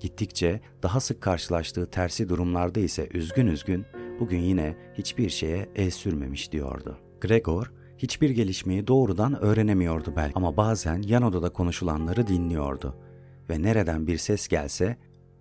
Gittikçe 0.00 0.60
daha 0.82 1.00
sık 1.00 1.20
karşılaştığı 1.20 1.90
tersi 1.90 2.28
durumlarda 2.28 2.80
ise 2.80 3.08
üzgün 3.14 3.46
üzgün 3.46 3.84
bugün 4.20 4.38
yine 4.38 4.76
hiçbir 4.94 5.28
şeye 5.28 5.68
el 5.76 5.90
sürmemiş 5.90 6.52
diyordu. 6.52 6.98
Gregor 7.20 7.72
hiçbir 7.98 8.30
gelişmeyi 8.30 8.86
doğrudan 8.86 9.42
öğrenemiyordu 9.42 10.12
belki 10.16 10.32
ama 10.34 10.56
bazen 10.56 11.02
yan 11.02 11.22
odada 11.22 11.50
konuşulanları 11.50 12.26
dinliyordu 12.26 12.96
ve 13.50 13.62
nereden 13.62 14.06
bir 14.06 14.18
ses 14.18 14.48
gelse 14.48 14.96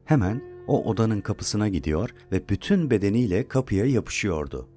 hemen 0.06 0.42
o 0.68 0.84
odanın 0.84 1.22
kapısına 1.22 1.68
gidiyor 1.68 2.10
ve 2.32 2.50
bütün 2.50 2.92
bedeniyle 2.92 3.48
kapıya 3.48 3.86
yapışıyordu. 3.86 4.70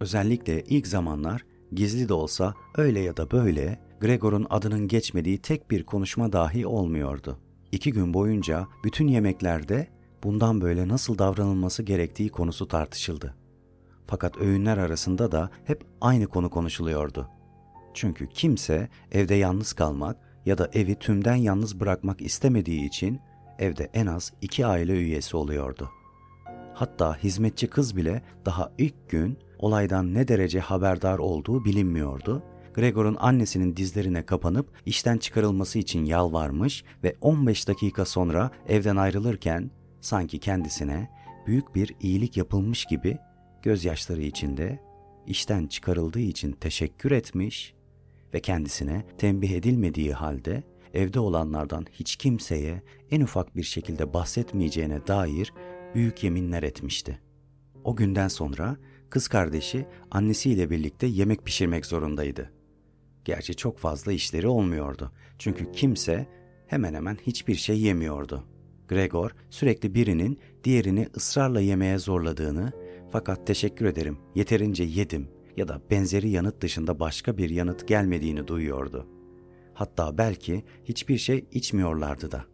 Özellikle 0.00 0.62
ilk 0.64 0.86
zamanlar 0.86 1.44
gizli 1.72 2.08
de 2.08 2.14
olsa 2.14 2.54
öyle 2.76 3.00
ya 3.00 3.16
da 3.16 3.30
böyle 3.30 3.83
Gregor'un 4.00 4.46
adının 4.50 4.88
geçmediği 4.88 5.38
tek 5.38 5.70
bir 5.70 5.84
konuşma 5.84 6.32
dahi 6.32 6.66
olmuyordu. 6.66 7.38
İki 7.72 7.92
gün 7.92 8.14
boyunca 8.14 8.66
bütün 8.84 9.08
yemeklerde 9.08 9.88
bundan 10.22 10.60
böyle 10.60 10.88
nasıl 10.88 11.18
davranılması 11.18 11.82
gerektiği 11.82 12.28
konusu 12.28 12.68
tartışıldı. 12.68 13.34
Fakat 14.06 14.38
öğünler 14.38 14.78
arasında 14.78 15.32
da 15.32 15.50
hep 15.64 15.84
aynı 16.00 16.26
konu 16.26 16.50
konuşuluyordu. 16.50 17.28
Çünkü 17.94 18.28
kimse 18.28 18.88
evde 19.12 19.34
yalnız 19.34 19.72
kalmak 19.72 20.16
ya 20.46 20.58
da 20.58 20.70
evi 20.72 20.94
tümden 20.94 21.34
yalnız 21.34 21.80
bırakmak 21.80 22.22
istemediği 22.22 22.86
için 22.86 23.20
evde 23.58 23.90
en 23.94 24.06
az 24.06 24.32
iki 24.40 24.66
aile 24.66 24.92
üyesi 24.92 25.36
oluyordu. 25.36 25.90
Hatta 26.74 27.16
hizmetçi 27.16 27.66
kız 27.66 27.96
bile 27.96 28.22
daha 28.44 28.72
ilk 28.78 29.10
gün 29.10 29.38
olaydan 29.58 30.14
ne 30.14 30.28
derece 30.28 30.60
haberdar 30.60 31.18
olduğu 31.18 31.64
bilinmiyordu. 31.64 32.42
Gregor'un 32.74 33.16
annesinin 33.20 33.76
dizlerine 33.76 34.26
kapanıp 34.26 34.66
işten 34.86 35.18
çıkarılması 35.18 35.78
için 35.78 36.04
yalvarmış 36.04 36.84
ve 37.04 37.16
15 37.20 37.68
dakika 37.68 38.04
sonra 38.04 38.50
evden 38.68 38.96
ayrılırken 38.96 39.70
sanki 40.00 40.38
kendisine 40.38 41.10
büyük 41.46 41.74
bir 41.74 41.94
iyilik 42.00 42.36
yapılmış 42.36 42.84
gibi 42.84 43.18
gözyaşları 43.62 44.22
içinde 44.22 44.80
işten 45.26 45.66
çıkarıldığı 45.66 46.20
için 46.20 46.52
teşekkür 46.52 47.10
etmiş 47.10 47.74
ve 48.34 48.40
kendisine 48.40 49.04
tembih 49.18 49.50
edilmediği 49.50 50.12
halde 50.12 50.62
evde 50.94 51.20
olanlardan 51.20 51.86
hiç 51.92 52.16
kimseye 52.16 52.82
en 53.10 53.20
ufak 53.20 53.56
bir 53.56 53.62
şekilde 53.62 54.14
bahsetmeyeceğine 54.14 55.06
dair 55.06 55.52
büyük 55.94 56.24
yeminler 56.24 56.62
etmişti. 56.62 57.20
O 57.84 57.96
günden 57.96 58.28
sonra 58.28 58.76
kız 59.10 59.28
kardeşi 59.28 59.86
annesiyle 60.10 60.70
birlikte 60.70 61.06
yemek 61.06 61.44
pişirmek 61.44 61.86
zorundaydı. 61.86 62.53
Gerçi 63.24 63.54
çok 63.54 63.78
fazla 63.78 64.12
işleri 64.12 64.48
olmuyordu. 64.48 65.12
Çünkü 65.38 65.72
kimse 65.72 66.26
hemen 66.66 66.94
hemen 66.94 67.18
hiçbir 67.26 67.54
şey 67.54 67.80
yemiyordu. 67.80 68.44
Gregor 68.88 69.30
sürekli 69.50 69.94
birinin 69.94 70.38
diğerini 70.64 71.08
ısrarla 71.16 71.60
yemeye 71.60 71.98
zorladığını 71.98 72.72
fakat 73.10 73.46
teşekkür 73.46 73.86
ederim 73.86 74.18
yeterince 74.34 74.84
yedim 74.84 75.28
ya 75.56 75.68
da 75.68 75.80
benzeri 75.90 76.30
yanıt 76.30 76.60
dışında 76.60 77.00
başka 77.00 77.38
bir 77.38 77.50
yanıt 77.50 77.88
gelmediğini 77.88 78.48
duyuyordu. 78.48 79.06
Hatta 79.74 80.18
belki 80.18 80.64
hiçbir 80.84 81.18
şey 81.18 81.44
içmiyorlardı 81.52 82.30
da. 82.30 82.44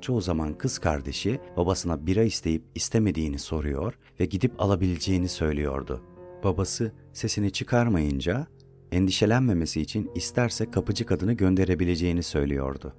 Çoğu 0.00 0.20
zaman 0.20 0.58
kız 0.58 0.78
kardeşi 0.78 1.40
babasına 1.56 2.06
bira 2.06 2.22
isteyip 2.22 2.62
istemediğini 2.74 3.38
soruyor 3.38 3.98
ve 4.20 4.24
gidip 4.24 4.62
alabileceğini 4.62 5.28
söylüyordu. 5.28 6.02
Babası 6.44 6.92
sesini 7.12 7.50
çıkarmayınca 7.50 8.46
endişelenmemesi 8.92 9.80
için 9.80 10.10
isterse 10.14 10.70
kapıcı 10.70 11.06
kadını 11.06 11.32
gönderebileceğini 11.32 12.22
söylüyordu. 12.22 12.94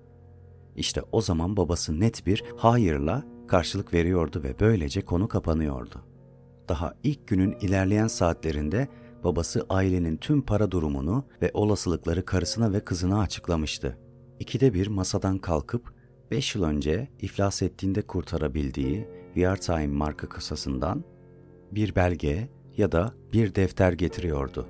İşte 0.75 1.01
o 1.11 1.21
zaman 1.21 1.57
babası 1.57 1.99
net 1.99 2.25
bir 2.25 2.43
hayırla 2.57 3.23
karşılık 3.47 3.93
veriyordu 3.93 4.43
ve 4.43 4.59
böylece 4.59 5.01
konu 5.01 5.27
kapanıyordu. 5.27 6.05
Daha 6.69 6.93
ilk 7.03 7.27
günün 7.27 7.51
ilerleyen 7.61 8.07
saatlerinde 8.07 8.87
babası 9.23 9.65
ailenin 9.69 10.17
tüm 10.17 10.41
para 10.41 10.71
durumunu 10.71 11.25
ve 11.41 11.51
olasılıkları 11.53 12.25
karısına 12.25 12.73
ve 12.73 12.79
kızına 12.79 13.19
açıklamıştı. 13.19 13.97
İkide 14.39 14.73
bir 14.73 14.87
masadan 14.87 15.37
kalkıp 15.37 15.93
5 16.31 16.55
yıl 16.55 16.63
önce 16.63 17.07
iflas 17.19 17.61
ettiğinde 17.61 18.01
kurtarabildiği 18.01 19.07
Time 19.61 19.87
marka 19.87 20.29
kasasından 20.29 21.03
bir 21.71 21.95
belge 21.95 22.49
ya 22.77 22.91
da 22.91 23.13
bir 23.33 23.55
defter 23.55 23.93
getiriyordu. 23.93 24.67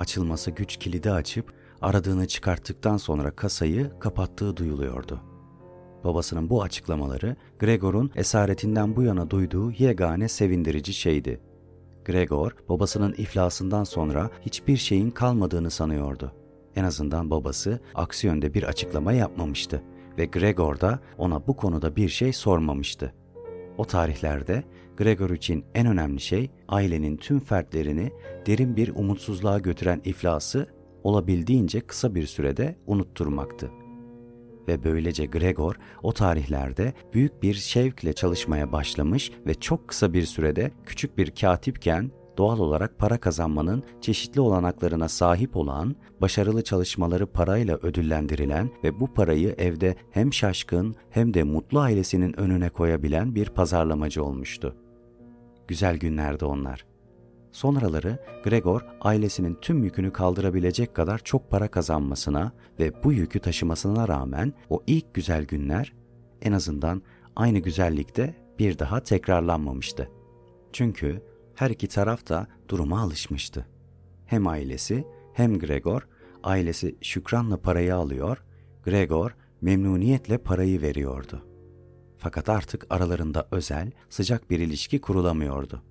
Açılması 0.00 0.50
güç 0.50 0.76
kilidi 0.76 1.10
açıp 1.10 1.52
aradığını 1.80 2.28
çıkarttıktan 2.28 2.96
sonra 2.96 3.30
kasayı 3.30 3.90
kapattığı 3.98 4.56
duyuluyordu. 4.56 5.20
Babasının 6.04 6.50
bu 6.50 6.62
açıklamaları 6.62 7.36
Gregor'un 7.58 8.10
esaretinden 8.16 8.96
bu 8.96 9.02
yana 9.02 9.30
duyduğu 9.30 9.70
yegane 9.70 10.28
sevindirici 10.28 10.92
şeydi. 10.92 11.40
Gregor, 12.04 12.56
babasının 12.68 13.12
iflasından 13.12 13.84
sonra 13.84 14.30
hiçbir 14.40 14.76
şeyin 14.76 15.10
kalmadığını 15.10 15.70
sanıyordu. 15.70 16.32
En 16.76 16.84
azından 16.84 17.30
babası 17.30 17.80
aksi 17.94 18.26
yönde 18.26 18.54
bir 18.54 18.62
açıklama 18.62 19.12
yapmamıştı 19.12 19.82
ve 20.18 20.24
Gregor 20.24 20.80
da 20.80 21.00
ona 21.18 21.46
bu 21.46 21.56
konuda 21.56 21.96
bir 21.96 22.08
şey 22.08 22.32
sormamıştı. 22.32 23.14
O 23.78 23.84
tarihlerde 23.84 24.64
Gregor 25.00 25.30
için 25.30 25.64
en 25.74 25.86
önemli 25.86 26.20
şey 26.20 26.50
ailenin 26.68 27.16
tüm 27.16 27.40
fertlerini 27.40 28.12
derin 28.46 28.76
bir 28.76 28.88
umutsuzluğa 28.94 29.58
götüren 29.58 30.00
iflası 30.04 30.66
olabildiğince 31.04 31.80
kısa 31.80 32.14
bir 32.14 32.26
sürede 32.26 32.76
unutturmaktı 32.86 33.70
ve 34.68 34.84
böylece 34.84 35.26
Gregor 35.26 35.74
o 36.02 36.12
tarihlerde 36.12 36.92
büyük 37.14 37.42
bir 37.42 37.54
şevkle 37.54 38.12
çalışmaya 38.12 38.72
başlamış 38.72 39.30
ve 39.46 39.54
çok 39.54 39.88
kısa 39.88 40.12
bir 40.12 40.22
sürede 40.22 40.70
küçük 40.86 41.18
bir 41.18 41.30
katipken 41.30 42.10
doğal 42.38 42.58
olarak 42.58 42.98
para 42.98 43.20
kazanmanın 43.20 43.82
çeşitli 44.00 44.40
olanaklarına 44.40 45.08
sahip 45.08 45.56
olan, 45.56 45.96
başarılı 46.20 46.64
çalışmaları 46.64 47.26
parayla 47.26 47.76
ödüllendirilen 47.76 48.70
ve 48.84 49.00
bu 49.00 49.14
parayı 49.14 49.54
evde 49.58 49.96
hem 50.10 50.32
şaşkın 50.32 50.94
hem 51.10 51.34
de 51.34 51.42
mutlu 51.42 51.80
ailesinin 51.80 52.40
önüne 52.40 52.68
koyabilen 52.68 53.34
bir 53.34 53.46
pazarlamacı 53.46 54.24
olmuştu. 54.24 54.76
Güzel 55.70 55.96
günlerdi 55.96 56.44
onlar. 56.44 56.86
Sonraları 57.52 58.18
Gregor 58.44 58.86
ailesinin 59.00 59.58
tüm 59.62 59.84
yükünü 59.84 60.12
kaldırabilecek 60.12 60.94
kadar 60.94 61.18
çok 61.18 61.50
para 61.50 61.68
kazanmasına 61.68 62.52
ve 62.78 63.04
bu 63.04 63.12
yükü 63.12 63.40
taşımasına 63.40 64.08
rağmen 64.08 64.52
o 64.70 64.82
ilk 64.86 65.14
güzel 65.14 65.44
günler 65.44 65.92
en 66.42 66.52
azından 66.52 67.02
aynı 67.36 67.58
güzellikte 67.58 68.34
bir 68.58 68.78
daha 68.78 69.02
tekrarlanmamıştı. 69.02 70.10
Çünkü 70.72 71.22
her 71.54 71.70
iki 71.70 71.88
taraf 71.88 72.28
da 72.28 72.46
duruma 72.68 73.00
alışmıştı. 73.00 73.66
Hem 74.26 74.46
ailesi 74.46 75.04
hem 75.34 75.58
Gregor, 75.58 76.08
ailesi 76.42 76.96
şükranla 77.00 77.56
parayı 77.60 77.96
alıyor, 77.96 78.42
Gregor 78.84 79.36
memnuniyetle 79.60 80.38
parayı 80.38 80.82
veriyordu. 80.82 81.49
Fakat 82.20 82.48
artık 82.48 82.86
aralarında 82.90 83.48
özel, 83.50 83.90
sıcak 84.10 84.50
bir 84.50 84.58
ilişki 84.58 85.00
kurulamıyordu. 85.00 85.82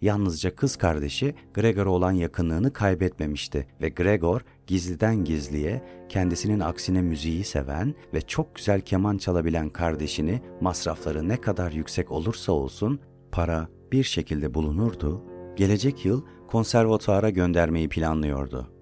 Yalnızca 0.00 0.54
kız 0.54 0.76
kardeşi 0.76 1.34
Gregor'a 1.54 1.90
olan 1.90 2.12
yakınlığını 2.12 2.72
kaybetmemişti 2.72 3.66
ve 3.80 3.88
Gregor 3.88 4.40
gizliden 4.66 5.24
gizliye 5.24 5.82
kendisinin 6.08 6.60
aksine 6.60 7.02
müziği 7.02 7.44
seven 7.44 7.94
ve 8.14 8.20
çok 8.20 8.54
güzel 8.54 8.80
keman 8.80 9.18
çalabilen 9.18 9.68
kardeşini 9.68 10.42
masrafları 10.60 11.28
ne 11.28 11.40
kadar 11.40 11.72
yüksek 11.72 12.12
olursa 12.12 12.52
olsun 12.52 13.00
para 13.32 13.68
bir 13.92 14.04
şekilde 14.04 14.54
bulunurdu, 14.54 15.24
gelecek 15.56 16.04
yıl 16.04 16.22
konservatuara 16.48 17.30
göndermeyi 17.30 17.88
planlıyordu. 17.88 18.75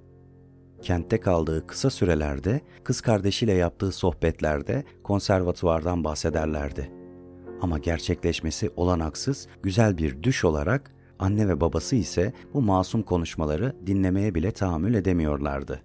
Kentte 0.85 1.21
kaldığı 1.21 1.67
kısa 1.67 1.91
sürelerde 1.91 2.61
kız 2.85 3.00
kardeşiyle 3.00 3.53
yaptığı 3.53 3.93
sohbetlerde 3.93 4.85
konservatuvardan 5.03 6.05
bahsederlerdi. 6.05 6.91
Ama 7.61 7.79
gerçekleşmesi 7.79 8.71
olanaksız 8.76 9.47
güzel 9.62 9.99
bir 9.99 10.23
düş 10.23 10.45
olarak 10.45 10.95
anne 11.19 11.49
ve 11.49 11.61
babası 11.61 11.97
ise 11.97 12.33
bu 12.55 12.62
masum 12.62 13.03
konuşmaları 13.03 13.76
dinlemeye 13.87 14.35
bile 14.35 14.50
tahammül 14.53 14.95
edemiyorlardı. 14.95 15.83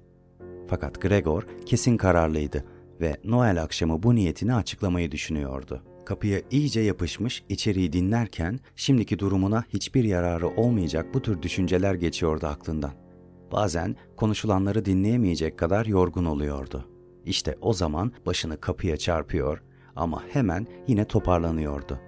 Fakat 0.67 1.01
Gregor 1.01 1.45
kesin 1.65 1.97
kararlıydı 1.97 2.65
ve 3.01 3.17
Noel 3.23 3.63
akşamı 3.63 4.03
bu 4.03 4.15
niyetini 4.15 4.53
açıklamayı 4.53 5.11
düşünüyordu. 5.11 5.83
Kapıya 6.05 6.41
iyice 6.51 6.81
yapışmış 6.81 7.43
içeriği 7.49 7.93
dinlerken 7.93 8.59
şimdiki 8.75 9.19
durumuna 9.19 9.63
hiçbir 9.69 10.03
yararı 10.03 10.47
olmayacak 10.47 11.13
bu 11.13 11.21
tür 11.21 11.41
düşünceler 11.41 11.93
geçiyordu 11.93 12.47
aklından. 12.47 13.08
Bazen 13.51 13.95
konuşulanları 14.15 14.85
dinleyemeyecek 14.85 15.57
kadar 15.57 15.85
yorgun 15.85 16.25
oluyordu. 16.25 16.85
İşte 17.25 17.55
o 17.61 17.73
zaman 17.73 18.11
başını 18.25 18.59
kapıya 18.59 18.97
çarpıyor 18.97 19.63
ama 19.95 20.23
hemen 20.29 20.67
yine 20.87 21.05
toparlanıyordu. 21.05 21.99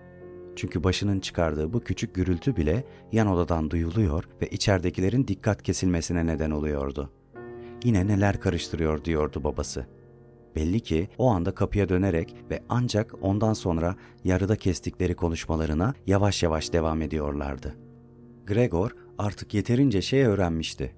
Çünkü 0.55 0.83
başının 0.83 1.19
çıkardığı 1.19 1.73
bu 1.73 1.79
küçük 1.79 2.15
gürültü 2.15 2.55
bile 2.55 2.83
yan 3.11 3.27
odadan 3.27 3.71
duyuluyor 3.71 4.29
ve 4.41 4.47
içeridekilerin 4.47 5.27
dikkat 5.27 5.63
kesilmesine 5.63 6.25
neden 6.25 6.51
oluyordu. 6.51 7.09
Yine 7.83 8.07
neler 8.07 8.39
karıştırıyor 8.39 9.05
diyordu 9.05 9.43
babası. 9.43 9.85
Belli 10.55 10.79
ki 10.79 11.09
o 11.17 11.29
anda 11.29 11.55
kapıya 11.55 11.89
dönerek 11.89 12.35
ve 12.49 12.63
ancak 12.69 13.13
ondan 13.21 13.53
sonra 13.53 13.95
yarıda 14.23 14.55
kestikleri 14.55 15.15
konuşmalarına 15.15 15.93
yavaş 16.07 16.43
yavaş 16.43 16.73
devam 16.73 17.01
ediyorlardı. 17.01 17.75
Gregor 18.45 18.95
artık 19.17 19.53
yeterince 19.53 20.01
şey 20.01 20.23
öğrenmişti. 20.23 20.95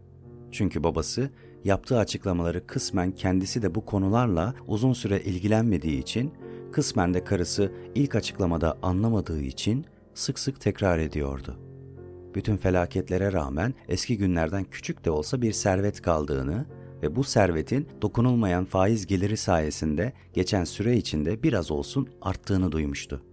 Çünkü 0.53 0.83
babası 0.83 1.29
yaptığı 1.63 1.97
açıklamaları 1.97 2.67
kısmen 2.67 3.11
kendisi 3.11 3.61
de 3.61 3.75
bu 3.75 3.85
konularla 3.85 4.55
uzun 4.67 4.93
süre 4.93 5.21
ilgilenmediği 5.21 6.01
için, 6.01 6.33
kısmen 6.71 7.13
de 7.13 7.23
karısı 7.23 7.71
ilk 7.95 8.15
açıklamada 8.15 8.77
anlamadığı 8.81 9.41
için 9.41 9.85
sık 10.13 10.39
sık 10.39 10.61
tekrar 10.61 10.99
ediyordu. 10.99 11.59
Bütün 12.35 12.57
felaketlere 12.57 13.33
rağmen 13.33 13.73
eski 13.87 14.17
günlerden 14.17 14.63
küçük 14.63 15.05
de 15.05 15.11
olsa 15.11 15.41
bir 15.41 15.51
servet 15.51 16.01
kaldığını 16.01 16.65
ve 17.01 17.15
bu 17.15 17.23
servetin 17.23 17.87
dokunulmayan 18.01 18.65
faiz 18.65 19.05
geliri 19.05 19.37
sayesinde 19.37 20.13
geçen 20.33 20.63
süre 20.63 20.97
içinde 20.97 21.43
biraz 21.43 21.71
olsun 21.71 22.09
arttığını 22.21 22.71
duymuştu. 22.71 23.23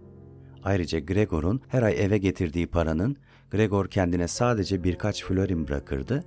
Ayrıca 0.63 0.99
Gregor'un 0.99 1.61
her 1.67 1.83
ay 1.83 2.05
eve 2.05 2.17
getirdiği 2.17 2.67
paranın 2.67 3.17
Gregor 3.51 3.87
kendine 3.87 4.27
sadece 4.27 4.83
birkaç 4.83 5.23
florin 5.23 5.67
bırakırdı 5.67 6.23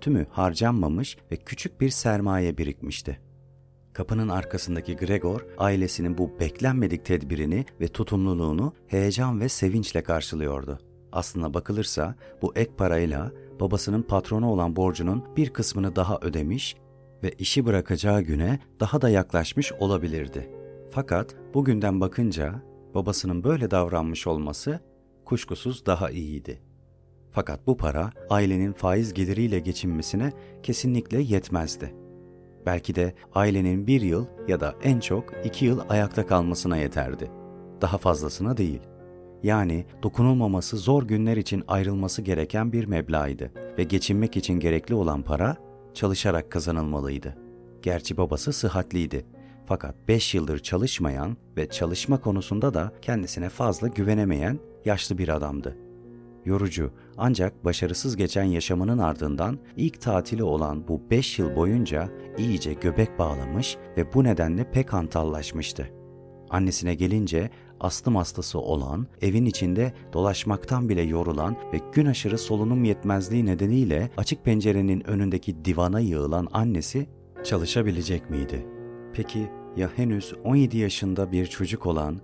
tümü 0.00 0.26
harcanmamış 0.30 1.16
ve 1.32 1.36
küçük 1.36 1.80
bir 1.80 1.90
sermaye 1.90 2.58
birikmişti. 2.58 3.20
Kapının 3.92 4.28
arkasındaki 4.28 4.96
Gregor, 4.96 5.46
ailesinin 5.58 6.18
bu 6.18 6.40
beklenmedik 6.40 7.04
tedbirini 7.04 7.64
ve 7.80 7.88
tutumluluğunu 7.88 8.72
heyecan 8.86 9.40
ve 9.40 9.48
sevinçle 9.48 10.02
karşılıyordu. 10.02 10.78
Aslına 11.12 11.54
bakılırsa 11.54 12.14
bu 12.42 12.52
ek 12.56 12.70
parayla 12.76 13.32
babasının 13.60 14.02
patronu 14.02 14.50
olan 14.50 14.76
borcunun 14.76 15.24
bir 15.36 15.50
kısmını 15.50 15.96
daha 15.96 16.18
ödemiş 16.20 16.76
ve 17.22 17.30
işi 17.38 17.66
bırakacağı 17.66 18.22
güne 18.22 18.60
daha 18.80 19.02
da 19.02 19.08
yaklaşmış 19.08 19.72
olabilirdi. 19.72 20.50
Fakat 20.90 21.36
bugünden 21.54 22.00
bakınca 22.00 22.62
babasının 22.94 23.44
böyle 23.44 23.70
davranmış 23.70 24.26
olması 24.26 24.80
kuşkusuz 25.24 25.86
daha 25.86 26.10
iyiydi. 26.10 26.65
Fakat 27.36 27.66
bu 27.66 27.76
para 27.76 28.10
ailenin 28.30 28.72
faiz 28.72 29.14
geliriyle 29.14 29.58
geçinmesine 29.58 30.32
kesinlikle 30.62 31.20
yetmezdi. 31.20 31.94
Belki 32.66 32.94
de 32.94 33.14
ailenin 33.34 33.86
bir 33.86 34.00
yıl 34.00 34.26
ya 34.48 34.60
da 34.60 34.74
en 34.82 35.00
çok 35.00 35.24
iki 35.44 35.64
yıl 35.64 35.80
ayakta 35.88 36.26
kalmasına 36.26 36.76
yeterdi. 36.76 37.30
Daha 37.80 37.98
fazlasına 37.98 38.56
değil. 38.56 38.80
Yani 39.42 39.86
dokunulmaması 40.02 40.76
zor 40.76 41.02
günler 41.02 41.36
için 41.36 41.64
ayrılması 41.68 42.22
gereken 42.22 42.72
bir 42.72 42.84
meblağıydı 42.84 43.52
ve 43.78 43.84
geçinmek 43.84 44.36
için 44.36 44.60
gerekli 44.60 44.94
olan 44.94 45.22
para 45.22 45.56
çalışarak 45.94 46.52
kazanılmalıydı. 46.52 47.36
Gerçi 47.82 48.16
babası 48.16 48.52
sıhhatliydi 48.52 49.26
fakat 49.66 50.08
5 50.08 50.34
yıldır 50.34 50.58
çalışmayan 50.58 51.36
ve 51.56 51.68
çalışma 51.68 52.20
konusunda 52.20 52.74
da 52.74 52.92
kendisine 53.02 53.48
fazla 53.48 53.88
güvenemeyen 53.88 54.58
yaşlı 54.84 55.18
bir 55.18 55.28
adamdı 55.28 55.85
yorucu 56.46 56.90
ancak 57.16 57.64
başarısız 57.64 58.16
geçen 58.16 58.44
yaşamının 58.44 58.98
ardından 58.98 59.58
ilk 59.76 60.00
tatili 60.00 60.42
olan 60.42 60.88
bu 60.88 61.10
beş 61.10 61.38
yıl 61.38 61.56
boyunca 61.56 62.08
iyice 62.38 62.72
göbek 62.72 63.18
bağlamış 63.18 63.76
ve 63.96 64.14
bu 64.14 64.24
nedenle 64.24 64.70
pek 64.70 64.92
hantallaşmıştı. 64.92 65.90
Annesine 66.50 66.94
gelince 66.94 67.50
astım 67.80 68.16
hastası 68.16 68.58
olan, 68.58 69.06
evin 69.22 69.44
içinde 69.44 69.92
dolaşmaktan 70.12 70.88
bile 70.88 71.02
yorulan 71.02 71.56
ve 71.72 71.80
gün 71.92 72.06
aşırı 72.06 72.38
solunum 72.38 72.84
yetmezliği 72.84 73.46
nedeniyle 73.46 74.10
açık 74.16 74.44
pencerenin 74.44 75.08
önündeki 75.08 75.64
divana 75.64 76.00
yığılan 76.00 76.48
annesi 76.52 77.06
çalışabilecek 77.44 78.30
miydi? 78.30 78.66
Peki 79.14 79.48
ya 79.76 79.90
henüz 79.96 80.32
17 80.44 80.78
yaşında 80.78 81.32
bir 81.32 81.46
çocuk 81.46 81.86
olan 81.86 82.20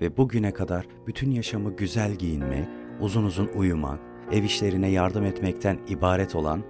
ve 0.00 0.16
bugüne 0.16 0.52
kadar 0.52 0.86
bütün 1.06 1.30
yaşamı 1.30 1.76
güzel 1.76 2.14
giyinmek, 2.14 2.68
uzun 3.00 3.24
uzun 3.24 3.50
uyumak, 3.56 4.00
ev 4.32 4.42
işlerine 4.42 4.90
yardım 4.90 5.24
etmekten 5.24 5.78
ibaret 5.88 6.34
olan, 6.34 6.62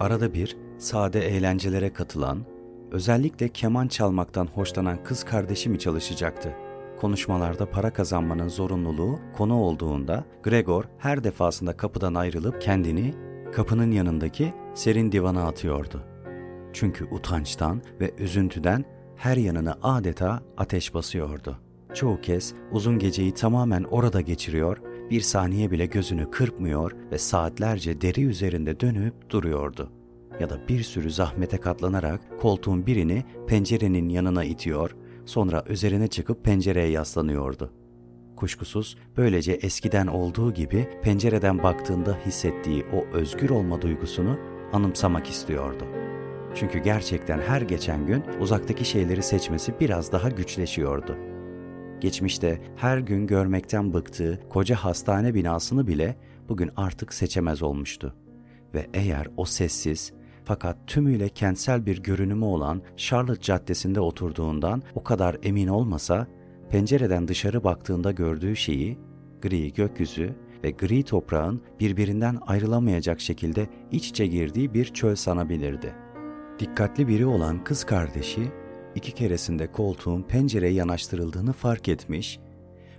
arada 0.00 0.34
bir 0.34 0.56
sade 0.78 1.20
eğlencelere 1.28 1.92
katılan, 1.92 2.44
özellikle 2.92 3.48
keman 3.48 3.88
çalmaktan 3.88 4.46
hoşlanan 4.46 5.04
kız 5.04 5.24
kardeşi 5.24 5.68
mi 5.70 5.78
çalışacaktı? 5.78 6.54
Konuşmalarda 7.00 7.70
para 7.70 7.92
kazanmanın 7.92 8.48
zorunluluğu 8.48 9.18
konu 9.36 9.60
olduğunda 9.60 10.24
Gregor 10.42 10.84
her 10.98 11.24
defasında 11.24 11.76
kapıdan 11.76 12.14
ayrılıp 12.14 12.60
kendini 12.60 13.14
kapının 13.52 13.90
yanındaki 13.90 14.54
serin 14.74 15.12
divana 15.12 15.46
atıyordu. 15.46 16.02
Çünkü 16.72 17.04
utançtan 17.04 17.82
ve 18.00 18.14
üzüntüden 18.18 18.84
her 19.16 19.36
yanına 19.36 19.78
adeta 19.82 20.42
ateş 20.56 20.94
basıyordu. 20.94 21.58
Çoğu 21.94 22.20
kez 22.20 22.54
uzun 22.72 22.98
geceyi 22.98 23.34
tamamen 23.34 23.84
orada 23.84 24.20
geçiriyor 24.20 24.78
bir 25.12 25.20
saniye 25.20 25.70
bile 25.70 25.86
gözünü 25.86 26.30
kırpmıyor 26.30 26.92
ve 27.12 27.18
saatlerce 27.18 28.00
deri 28.00 28.24
üzerinde 28.24 28.80
dönüp 28.80 29.30
duruyordu. 29.30 29.90
Ya 30.40 30.50
da 30.50 30.68
bir 30.68 30.82
sürü 30.82 31.10
zahmete 31.10 31.56
katlanarak 31.56 32.20
koltuğun 32.40 32.86
birini 32.86 33.24
pencerenin 33.46 34.08
yanına 34.08 34.44
itiyor, 34.44 34.96
sonra 35.26 35.64
üzerine 35.68 36.08
çıkıp 36.08 36.44
pencereye 36.44 36.88
yaslanıyordu. 36.88 37.72
Kuşkusuz 38.36 38.96
böylece 39.16 39.52
eskiden 39.52 40.06
olduğu 40.06 40.54
gibi 40.54 40.88
pencereden 41.02 41.62
baktığında 41.62 42.18
hissettiği 42.26 42.84
o 42.92 43.16
özgür 43.16 43.50
olma 43.50 43.82
duygusunu 43.82 44.38
anımsamak 44.72 45.26
istiyordu. 45.26 45.84
Çünkü 46.54 46.78
gerçekten 46.78 47.38
her 47.38 47.62
geçen 47.62 48.06
gün 48.06 48.22
uzaktaki 48.40 48.84
şeyleri 48.84 49.22
seçmesi 49.22 49.74
biraz 49.80 50.12
daha 50.12 50.28
güçleşiyordu.'' 50.28 51.31
Geçmişte 52.02 52.60
her 52.76 52.98
gün 52.98 53.26
görmekten 53.26 53.92
bıktığı 53.92 54.40
koca 54.48 54.76
hastane 54.76 55.34
binasını 55.34 55.86
bile 55.86 56.16
bugün 56.48 56.70
artık 56.76 57.14
seçemez 57.14 57.62
olmuştu. 57.62 58.14
Ve 58.74 58.86
eğer 58.94 59.28
o 59.36 59.44
sessiz 59.44 60.12
fakat 60.44 60.76
tümüyle 60.86 61.28
kentsel 61.28 61.86
bir 61.86 62.02
görünümü 62.02 62.44
olan 62.44 62.82
Charlotte 62.96 63.42
Caddesi'nde 63.42 64.00
oturduğundan 64.00 64.82
o 64.94 65.02
kadar 65.02 65.36
emin 65.42 65.68
olmasa, 65.68 66.26
pencereden 66.70 67.28
dışarı 67.28 67.64
baktığında 67.64 68.12
gördüğü 68.12 68.56
şeyi, 68.56 68.98
gri 69.42 69.72
gökyüzü 69.72 70.34
ve 70.64 70.70
gri 70.70 71.02
toprağın 71.02 71.62
birbirinden 71.80 72.38
ayrılamayacak 72.46 73.20
şekilde 73.20 73.68
iç 73.90 74.08
içe 74.08 74.26
girdiği 74.26 74.74
bir 74.74 74.84
çöl 74.84 75.14
sanabilirdi. 75.14 75.94
Dikkatli 76.58 77.08
biri 77.08 77.26
olan 77.26 77.64
kız 77.64 77.84
kardeşi 77.84 78.61
iki 78.94 79.12
keresinde 79.12 79.72
koltuğun 79.72 80.22
pencereye 80.22 80.72
yanaştırıldığını 80.72 81.52
fark 81.52 81.88
etmiş, 81.88 82.40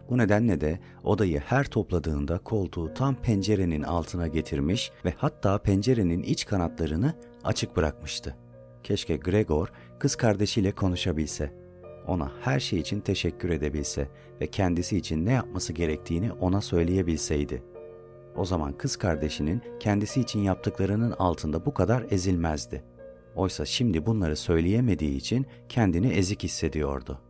Bu 0.10 0.18
nedenle 0.18 0.62
de 0.62 0.80
odayı 1.04 1.40
her 1.40 1.66
topladığında 1.66 2.38
koltuğu 2.38 2.94
tam 2.94 3.16
pencerenin 3.16 3.84
altına 3.84 4.28
getirmiş 4.28 4.92
ve 5.06 5.14
hatta 5.18 5.58
pencerenin 5.58 6.24
iç 6.24 6.46
kanatlarını 6.46 7.14
açık 7.44 7.76
bırakmıştı. 7.76 8.36
Keşke 8.84 9.16
Gregor 9.16 9.72
kız 10.00 10.16
kardeşiyle 10.16 10.72
konuşabilse. 10.72 11.54
Ona 12.08 12.32
her 12.42 12.60
şey 12.60 12.80
için 12.80 13.00
teşekkür 13.00 13.50
edebilse 13.50 14.10
ve 14.42 14.48
kendisi 14.48 14.98
için 14.98 15.26
ne 15.26 15.32
yapması 15.32 15.74
gerektiğini 15.74 16.32
ona 16.32 16.62
söyleyebilseydi. 16.62 17.64
O 18.36 18.46
zaman 18.46 18.78
kız 18.78 18.96
kardeşinin 18.96 19.62
kendisi 19.80 20.22
için 20.22 20.40
yaptıklarının 20.40 21.12
altında 21.12 21.66
bu 21.66 21.74
kadar 21.74 22.06
ezilmezdi. 22.10 22.84
Oysa 23.36 23.66
şimdi 23.66 24.06
bunları 24.06 24.36
söyleyemediği 24.36 25.18
için 25.18 25.46
kendini 25.70 26.08
ezik 26.08 26.44
hissediyordu. 26.44 27.22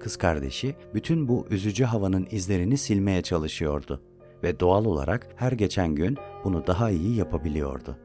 Kız 0.00 0.16
kardeşi 0.16 0.74
bütün 0.94 1.28
bu 1.28 1.46
üzücü 1.50 1.84
havanın 1.84 2.26
izlerini 2.30 2.78
silmeye 2.78 3.22
çalışıyordu 3.22 4.02
ve 4.42 4.60
doğal 4.60 4.84
olarak 4.84 5.28
her 5.36 5.52
geçen 5.52 5.94
gün 5.94 6.16
bunu 6.44 6.66
daha 6.66 6.90
iyi 6.90 7.16
yapabiliyordu. 7.16 7.96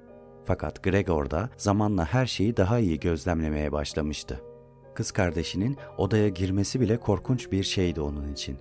Fakat 0.45 0.83
Gregor 0.83 1.29
da 1.29 1.49
zamanla 1.57 2.05
her 2.05 2.25
şeyi 2.25 2.57
daha 2.57 2.79
iyi 2.79 2.99
gözlemlemeye 2.99 3.71
başlamıştı. 3.71 4.41
Kız 4.95 5.11
kardeşinin 5.11 5.77
odaya 5.97 6.29
girmesi 6.29 6.81
bile 6.81 6.97
korkunç 6.97 7.51
bir 7.51 7.63
şeydi 7.63 8.01
onun 8.01 8.33
için. 8.33 8.57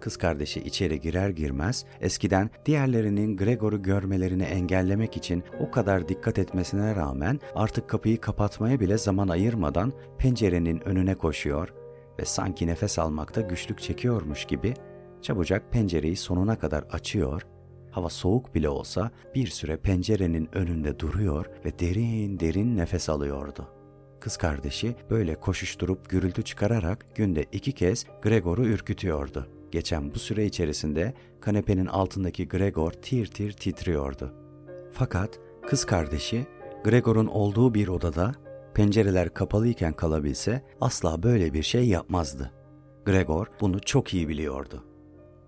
Kız 0.00 0.16
kardeşi 0.16 0.60
içeri 0.60 1.00
girer 1.00 1.28
girmez 1.28 1.84
eskiden 2.00 2.50
diğerlerinin 2.66 3.36
Gregor'u 3.36 3.82
görmelerini 3.82 4.42
engellemek 4.42 5.16
için 5.16 5.44
o 5.60 5.70
kadar 5.70 6.08
dikkat 6.08 6.38
etmesine 6.38 6.96
rağmen 6.96 7.40
artık 7.54 7.88
kapıyı 7.88 8.20
kapatmaya 8.20 8.80
bile 8.80 8.98
zaman 8.98 9.28
ayırmadan 9.28 9.92
pencerenin 10.18 10.80
önüne 10.80 11.14
koşuyor 11.14 11.74
ve 12.18 12.24
sanki 12.24 12.66
nefes 12.66 12.98
almakta 12.98 13.40
güçlük 13.40 13.80
çekiyormuş 13.80 14.44
gibi 14.44 14.74
çabucak 15.22 15.72
pencereyi 15.72 16.16
sonuna 16.16 16.58
kadar 16.58 16.82
açıyor 16.82 17.42
Hava 17.90 18.08
soğuk 18.08 18.54
bile 18.54 18.68
olsa 18.68 19.10
bir 19.34 19.46
süre 19.46 19.76
pencerenin 19.76 20.48
önünde 20.52 20.98
duruyor 20.98 21.46
ve 21.64 21.78
derin 21.78 22.40
derin 22.40 22.76
nefes 22.76 23.08
alıyordu. 23.08 23.68
Kız 24.20 24.36
kardeşi 24.36 24.96
böyle 25.10 25.34
koşuşturup 25.34 26.10
gürültü 26.10 26.42
çıkararak 26.42 27.06
günde 27.16 27.44
iki 27.52 27.72
kez 27.72 28.06
Gregor'u 28.22 28.64
ürkütüyordu. 28.64 29.59
Geçen 29.70 30.14
bu 30.14 30.18
süre 30.18 30.46
içerisinde 30.46 31.14
kanepenin 31.40 31.86
altındaki 31.86 32.48
Gregor 32.48 32.90
tir 32.90 33.26
tir 33.26 33.52
titriyordu. 33.52 34.34
Fakat 34.92 35.40
kız 35.66 35.84
kardeşi 35.84 36.46
Gregor'un 36.84 37.26
olduğu 37.26 37.74
bir 37.74 37.88
odada 37.88 38.34
pencereler 38.74 39.34
kapalıyken 39.34 39.92
kalabilse 39.92 40.62
asla 40.80 41.22
böyle 41.22 41.52
bir 41.52 41.62
şey 41.62 41.88
yapmazdı. 41.88 42.52
Gregor 43.04 43.46
bunu 43.60 43.80
çok 43.80 44.14
iyi 44.14 44.28
biliyordu. 44.28 44.84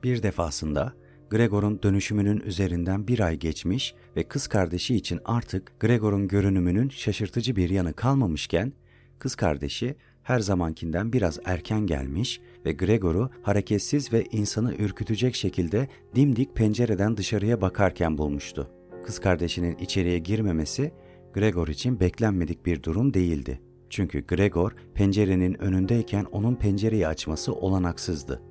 Bir 0.02 0.22
defasında 0.22 0.92
Gregor'un 1.30 1.82
dönüşümünün 1.82 2.40
üzerinden 2.40 3.08
bir 3.08 3.20
ay 3.20 3.36
geçmiş 3.36 3.94
ve 4.16 4.22
kız 4.22 4.46
kardeşi 4.46 4.96
için 4.96 5.20
artık 5.24 5.80
Gregor'un 5.80 6.28
görünümünün 6.28 6.88
şaşırtıcı 6.88 7.56
bir 7.56 7.70
yanı 7.70 7.92
kalmamışken, 7.92 8.72
kız 9.18 9.34
kardeşi 9.34 9.96
her 10.22 10.40
zamankinden 10.40 11.12
biraz 11.12 11.38
erken 11.44 11.86
gelmiş 11.86 12.40
ve 12.66 12.72
Gregor'u 12.72 13.30
hareketsiz 13.42 14.12
ve 14.12 14.24
insanı 14.24 14.74
ürkütecek 14.74 15.34
şekilde 15.34 15.88
dimdik 16.14 16.56
pencereden 16.56 17.16
dışarıya 17.16 17.60
bakarken 17.60 18.18
bulmuştu. 18.18 18.70
Kız 19.04 19.18
kardeşinin 19.18 19.78
içeriye 19.78 20.18
girmemesi 20.18 20.92
Gregor 21.34 21.68
için 21.68 22.00
beklenmedik 22.00 22.66
bir 22.66 22.82
durum 22.82 23.14
değildi. 23.14 23.60
Çünkü 23.90 24.26
Gregor 24.26 24.72
pencerenin 24.94 25.62
önündeyken 25.62 26.24
onun 26.24 26.54
pencereyi 26.54 27.06
açması 27.06 27.54
olanaksızdı. 27.54 28.42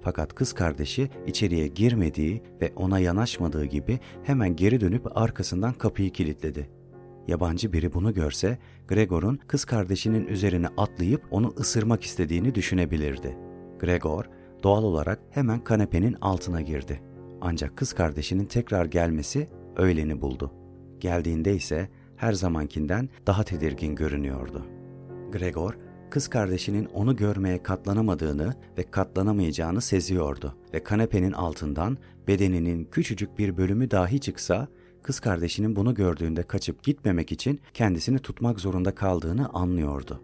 Fakat 0.00 0.34
kız 0.34 0.52
kardeşi 0.52 1.10
içeriye 1.26 1.66
girmediği 1.66 2.42
ve 2.60 2.72
ona 2.76 2.98
yanaşmadığı 2.98 3.64
gibi 3.64 3.98
hemen 4.22 4.56
geri 4.56 4.80
dönüp 4.80 5.16
arkasından 5.18 5.72
kapıyı 5.72 6.10
kilitledi. 6.12 6.75
Yabancı 7.28 7.72
biri 7.72 7.94
bunu 7.94 8.14
görse 8.14 8.58
Gregor'un 8.88 9.38
kız 9.46 9.64
kardeşinin 9.64 10.26
üzerine 10.26 10.68
atlayıp 10.76 11.22
onu 11.30 11.54
ısırmak 11.58 12.02
istediğini 12.02 12.54
düşünebilirdi. 12.54 13.36
Gregor 13.78 14.24
doğal 14.62 14.82
olarak 14.82 15.18
hemen 15.30 15.64
kanepenin 15.64 16.16
altına 16.20 16.60
girdi. 16.60 17.02
Ancak 17.40 17.76
kız 17.76 17.92
kardeşinin 17.92 18.44
tekrar 18.44 18.86
gelmesi 18.86 19.48
öğleni 19.76 20.20
buldu. 20.20 20.52
Geldiğinde 21.00 21.54
ise 21.54 21.88
her 22.16 22.32
zamankinden 22.32 23.08
daha 23.26 23.42
tedirgin 23.44 23.94
görünüyordu. 23.94 24.66
Gregor 25.32 25.76
kız 26.10 26.28
kardeşinin 26.28 26.84
onu 26.84 27.16
görmeye 27.16 27.62
katlanamadığını 27.62 28.54
ve 28.78 28.82
katlanamayacağını 28.90 29.80
seziyordu 29.80 30.56
ve 30.74 30.82
kanepenin 30.82 31.32
altından 31.32 31.98
bedeninin 32.28 32.84
küçücük 32.84 33.38
bir 33.38 33.56
bölümü 33.56 33.90
dahi 33.90 34.20
çıksa 34.20 34.68
kız 35.06 35.20
kardeşinin 35.20 35.76
bunu 35.76 35.94
gördüğünde 35.94 36.42
kaçıp 36.42 36.82
gitmemek 36.82 37.32
için 37.32 37.60
kendisini 37.74 38.18
tutmak 38.18 38.60
zorunda 38.60 38.94
kaldığını 38.94 39.48
anlıyordu. 39.48 40.22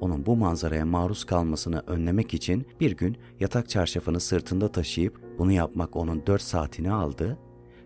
Onun 0.00 0.26
bu 0.26 0.36
manzaraya 0.36 0.86
maruz 0.86 1.24
kalmasını 1.24 1.82
önlemek 1.86 2.34
için 2.34 2.66
bir 2.80 2.96
gün 2.96 3.16
yatak 3.40 3.68
çarşafını 3.68 4.20
sırtında 4.20 4.72
taşıyıp 4.72 5.38
bunu 5.38 5.52
yapmak 5.52 5.96
onun 5.96 6.26
dört 6.26 6.42
saatini 6.42 6.92
aldı, 6.92 7.38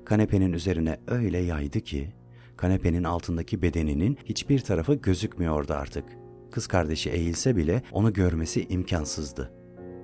kanepenin 0.05 0.53
üzerine 0.53 1.01
öyle 1.07 1.39
yaydı 1.39 1.81
ki 1.81 2.13
kanepenin 2.57 3.05
altındaki 3.05 3.63
bedeninin 3.63 4.19
hiçbir 4.25 4.59
tarafı 4.59 4.95
gözükmüyordu 4.95 5.73
artık.'' 5.73 6.19
Kız 6.51 6.67
kardeşi 6.67 7.11
eğilse 7.11 7.57
bile 7.57 7.83
onu 7.93 8.13
görmesi 8.13 8.67
imkansızdı. 8.69 9.53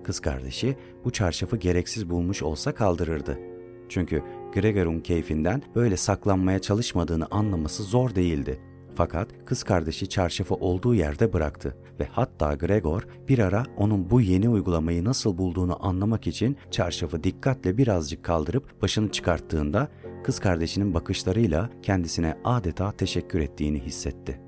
Kız 0.04 0.20
kardeşi 0.20 0.76
bu 1.04 1.10
çarşafı 1.10 1.56
gereksiz 1.56 2.10
bulmuş 2.10 2.42
olsa 2.42 2.74
kaldırırdı. 2.74 3.38
Çünkü 3.88 4.22
Gregor'un 4.54 5.00
keyfinden 5.00 5.62
böyle 5.74 5.96
saklanmaya 5.96 6.58
çalışmadığını 6.58 7.26
anlaması 7.30 7.82
zor 7.82 8.14
değildi. 8.14 8.60
Fakat 8.94 9.28
kız 9.46 9.62
kardeşi 9.62 10.08
çarşafı 10.08 10.54
olduğu 10.54 10.94
yerde 10.94 11.32
bıraktı 11.32 11.76
ve 12.00 12.06
hatta 12.12 12.54
Gregor 12.54 13.06
bir 13.28 13.38
ara 13.38 13.62
onun 13.76 14.10
bu 14.10 14.20
yeni 14.20 14.48
uygulamayı 14.48 15.04
nasıl 15.04 15.38
bulduğunu 15.38 15.86
anlamak 15.86 16.26
için 16.26 16.56
çarşafı 16.70 17.24
dikkatle 17.24 17.78
birazcık 17.78 18.24
kaldırıp 18.24 18.82
başını 18.82 19.10
çıkarttığında 19.10 19.88
kız 20.24 20.38
kardeşinin 20.38 20.94
bakışlarıyla 20.94 21.70
kendisine 21.82 22.38
adeta 22.44 22.92
teşekkür 22.92 23.40
ettiğini 23.40 23.80
hissetti 23.80 24.40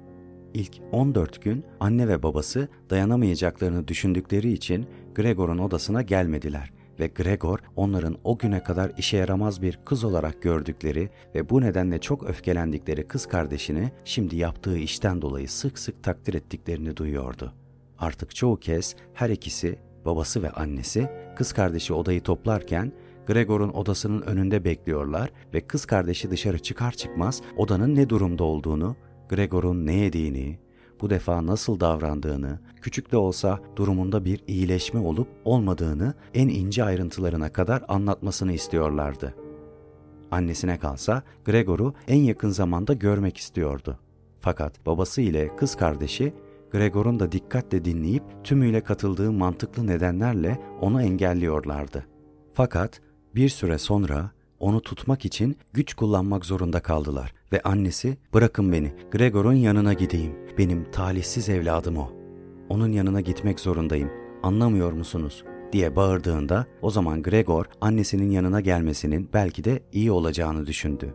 ilk 0.56 0.72
14 0.92 1.42
gün 1.42 1.64
anne 1.80 2.08
ve 2.08 2.22
babası 2.22 2.68
dayanamayacaklarını 2.90 3.88
düşündükleri 3.88 4.52
için 4.52 4.86
Gregor'un 5.14 5.58
odasına 5.58 6.02
gelmediler 6.02 6.72
ve 7.00 7.06
Gregor 7.06 7.58
onların 7.76 8.16
o 8.24 8.38
güne 8.38 8.62
kadar 8.62 8.92
işe 8.98 9.16
yaramaz 9.16 9.62
bir 9.62 9.78
kız 9.84 10.04
olarak 10.04 10.42
gördükleri 10.42 11.10
ve 11.34 11.50
bu 11.50 11.60
nedenle 11.60 12.00
çok 12.00 12.30
öfkelendikleri 12.30 13.08
kız 13.08 13.26
kardeşini 13.26 13.92
şimdi 14.04 14.36
yaptığı 14.36 14.78
işten 14.78 15.22
dolayı 15.22 15.48
sık 15.48 15.78
sık 15.78 16.02
takdir 16.02 16.34
ettiklerini 16.34 16.96
duyuyordu. 16.96 17.52
Artık 17.98 18.34
çoğu 18.34 18.56
kez 18.56 18.96
her 19.14 19.30
ikisi, 19.30 19.78
babası 20.04 20.42
ve 20.42 20.50
annesi, 20.50 21.10
kız 21.36 21.52
kardeşi 21.52 21.94
odayı 21.94 22.22
toplarken 22.22 22.92
Gregor'un 23.26 23.72
odasının 23.72 24.22
önünde 24.22 24.64
bekliyorlar 24.64 25.30
ve 25.54 25.60
kız 25.60 25.86
kardeşi 25.86 26.30
dışarı 26.30 26.58
çıkar 26.58 26.92
çıkmaz 26.92 27.42
odanın 27.56 27.94
ne 27.94 28.08
durumda 28.08 28.44
olduğunu 28.44 28.96
Gregor'un 29.28 29.86
ne 29.86 29.94
yediğini, 29.94 30.58
bu 31.00 31.10
defa 31.10 31.46
nasıl 31.46 31.80
davrandığını, 31.80 32.58
küçük 32.80 33.12
de 33.12 33.16
olsa 33.16 33.60
durumunda 33.76 34.24
bir 34.24 34.40
iyileşme 34.46 35.00
olup 35.00 35.28
olmadığını 35.44 36.14
en 36.34 36.48
ince 36.48 36.84
ayrıntılarına 36.84 37.52
kadar 37.52 37.84
anlatmasını 37.88 38.52
istiyorlardı. 38.52 39.34
Annesine 40.30 40.78
kalsa 40.78 41.22
Gregor'u 41.44 41.94
en 42.08 42.20
yakın 42.20 42.50
zamanda 42.50 42.92
görmek 42.92 43.36
istiyordu. 43.36 43.98
Fakat 44.40 44.86
babası 44.86 45.20
ile 45.20 45.56
kız 45.56 45.76
kardeşi 45.76 46.34
Gregor'un 46.70 47.20
da 47.20 47.32
dikkatle 47.32 47.84
dinleyip 47.84 48.22
tümüyle 48.44 48.80
katıldığı 48.80 49.32
mantıklı 49.32 49.86
nedenlerle 49.86 50.60
onu 50.80 51.02
engelliyorlardı. 51.02 52.06
Fakat 52.54 53.00
bir 53.34 53.48
süre 53.48 53.78
sonra 53.78 54.30
onu 54.58 54.80
tutmak 54.80 55.24
için 55.24 55.56
güç 55.72 55.94
kullanmak 55.94 56.44
zorunda 56.44 56.80
kaldılar 56.80 57.35
ve 57.52 57.60
annesi 57.62 58.16
bırakın 58.34 58.72
beni 58.72 58.92
Gregor'un 59.10 59.52
yanına 59.52 59.92
gideyim. 59.92 60.32
Benim 60.58 60.90
talihsiz 60.90 61.48
evladım 61.48 61.96
o. 61.96 62.10
Onun 62.68 62.92
yanına 62.92 63.20
gitmek 63.20 63.60
zorundayım. 63.60 64.10
Anlamıyor 64.42 64.92
musunuz? 64.92 65.44
diye 65.72 65.96
bağırdığında 65.96 66.66
o 66.82 66.90
zaman 66.90 67.22
Gregor 67.22 67.64
annesinin 67.80 68.30
yanına 68.30 68.60
gelmesinin 68.60 69.28
belki 69.32 69.64
de 69.64 69.82
iyi 69.92 70.12
olacağını 70.12 70.66
düşündü. 70.66 71.14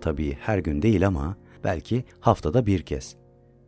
Tabii 0.00 0.38
her 0.40 0.58
gün 0.58 0.82
değil 0.82 1.06
ama 1.06 1.36
belki 1.64 2.04
haftada 2.20 2.66
bir 2.66 2.82
kez. 2.82 3.16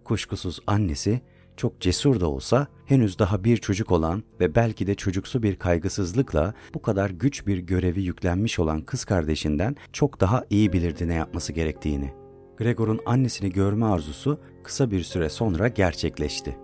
Kuşkusuz 0.04 0.60
annesi 0.66 1.20
çok 1.56 1.80
cesur 1.80 2.20
da 2.20 2.30
olsa 2.30 2.66
henüz 2.86 3.18
daha 3.18 3.44
bir 3.44 3.56
çocuk 3.56 3.92
olan 3.92 4.22
ve 4.40 4.54
belki 4.54 4.86
de 4.86 4.94
çocuksu 4.94 5.42
bir 5.42 5.56
kaygısızlıkla 5.56 6.54
bu 6.74 6.82
kadar 6.82 7.10
güç 7.10 7.46
bir 7.46 7.58
görevi 7.58 8.02
yüklenmiş 8.02 8.58
olan 8.58 8.80
kız 8.80 9.04
kardeşinden 9.04 9.76
çok 9.92 10.20
daha 10.20 10.44
iyi 10.50 10.72
bilirdi 10.72 11.08
ne 11.08 11.14
yapması 11.14 11.52
gerektiğini. 11.52 12.12
Gregor'un 12.58 13.00
annesini 13.06 13.50
görme 13.50 13.86
arzusu 13.86 14.40
kısa 14.62 14.90
bir 14.90 15.02
süre 15.02 15.28
sonra 15.28 15.68
gerçekleşti. 15.68 16.58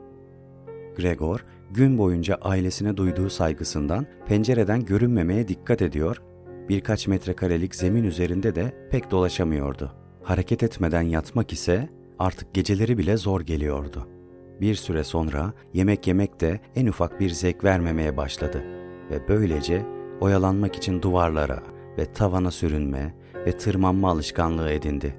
Gregor 0.97 1.45
gün 1.71 1.99
boyunca 1.99 2.35
ailesine 2.35 2.97
duyduğu 2.97 3.31
saygısından 3.31 4.07
pencereden 4.27 4.85
görünmemeye 4.85 5.49
dikkat 5.49 5.83
ediyor, 5.83 6.23
birkaç 6.69 7.07
metrekarelik 7.07 7.75
zemin 7.75 8.05
üzerinde 8.05 8.55
de 8.55 8.89
pek 8.91 9.11
dolaşamıyordu. 9.11 9.93
Hareket 10.23 10.63
etmeden 10.63 11.03
yatmak 11.03 11.53
ise 11.53 11.89
artık 12.19 12.55
geceleri 12.55 12.99
bile 12.99 13.17
zor 13.17 13.41
geliyordu. 13.41 14.20
Bir 14.61 14.75
süre 14.75 15.05
sonra 15.05 15.53
yemek 15.75 16.07
yemek 16.07 16.41
de 16.41 16.61
en 16.77 16.87
ufak 16.87 17.21
bir 17.21 17.31
zevk 17.31 17.65
vermemeye 17.65 18.17
başladı 18.17 18.65
ve 19.11 19.29
böylece 19.29 19.87
oyalanmak 20.21 20.77
için 20.77 21.03
duvarlara 21.03 21.63
ve 21.99 22.13
tavana 22.13 22.51
sürünme 22.51 23.15
ve 23.47 23.53
tırmanma 23.53 24.11
alışkanlığı 24.11 24.71
edindi. 24.71 25.17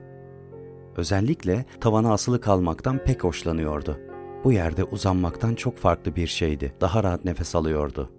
Özellikle 0.98 1.66
tavana 1.80 2.14
asılı 2.14 2.42
kalmaktan 2.42 2.98
pek 2.98 3.24
hoşlanıyordu. 3.24 4.00
Bu 4.44 4.52
yerde 4.52 4.84
uzanmaktan 4.84 5.56
çok 5.56 5.78
farklı 5.78 6.16
bir 6.16 6.28
şeydi. 6.28 6.74
Daha 6.82 7.04
rahat 7.04 7.26
nefes 7.26 7.56
alıyordu. 7.56 8.10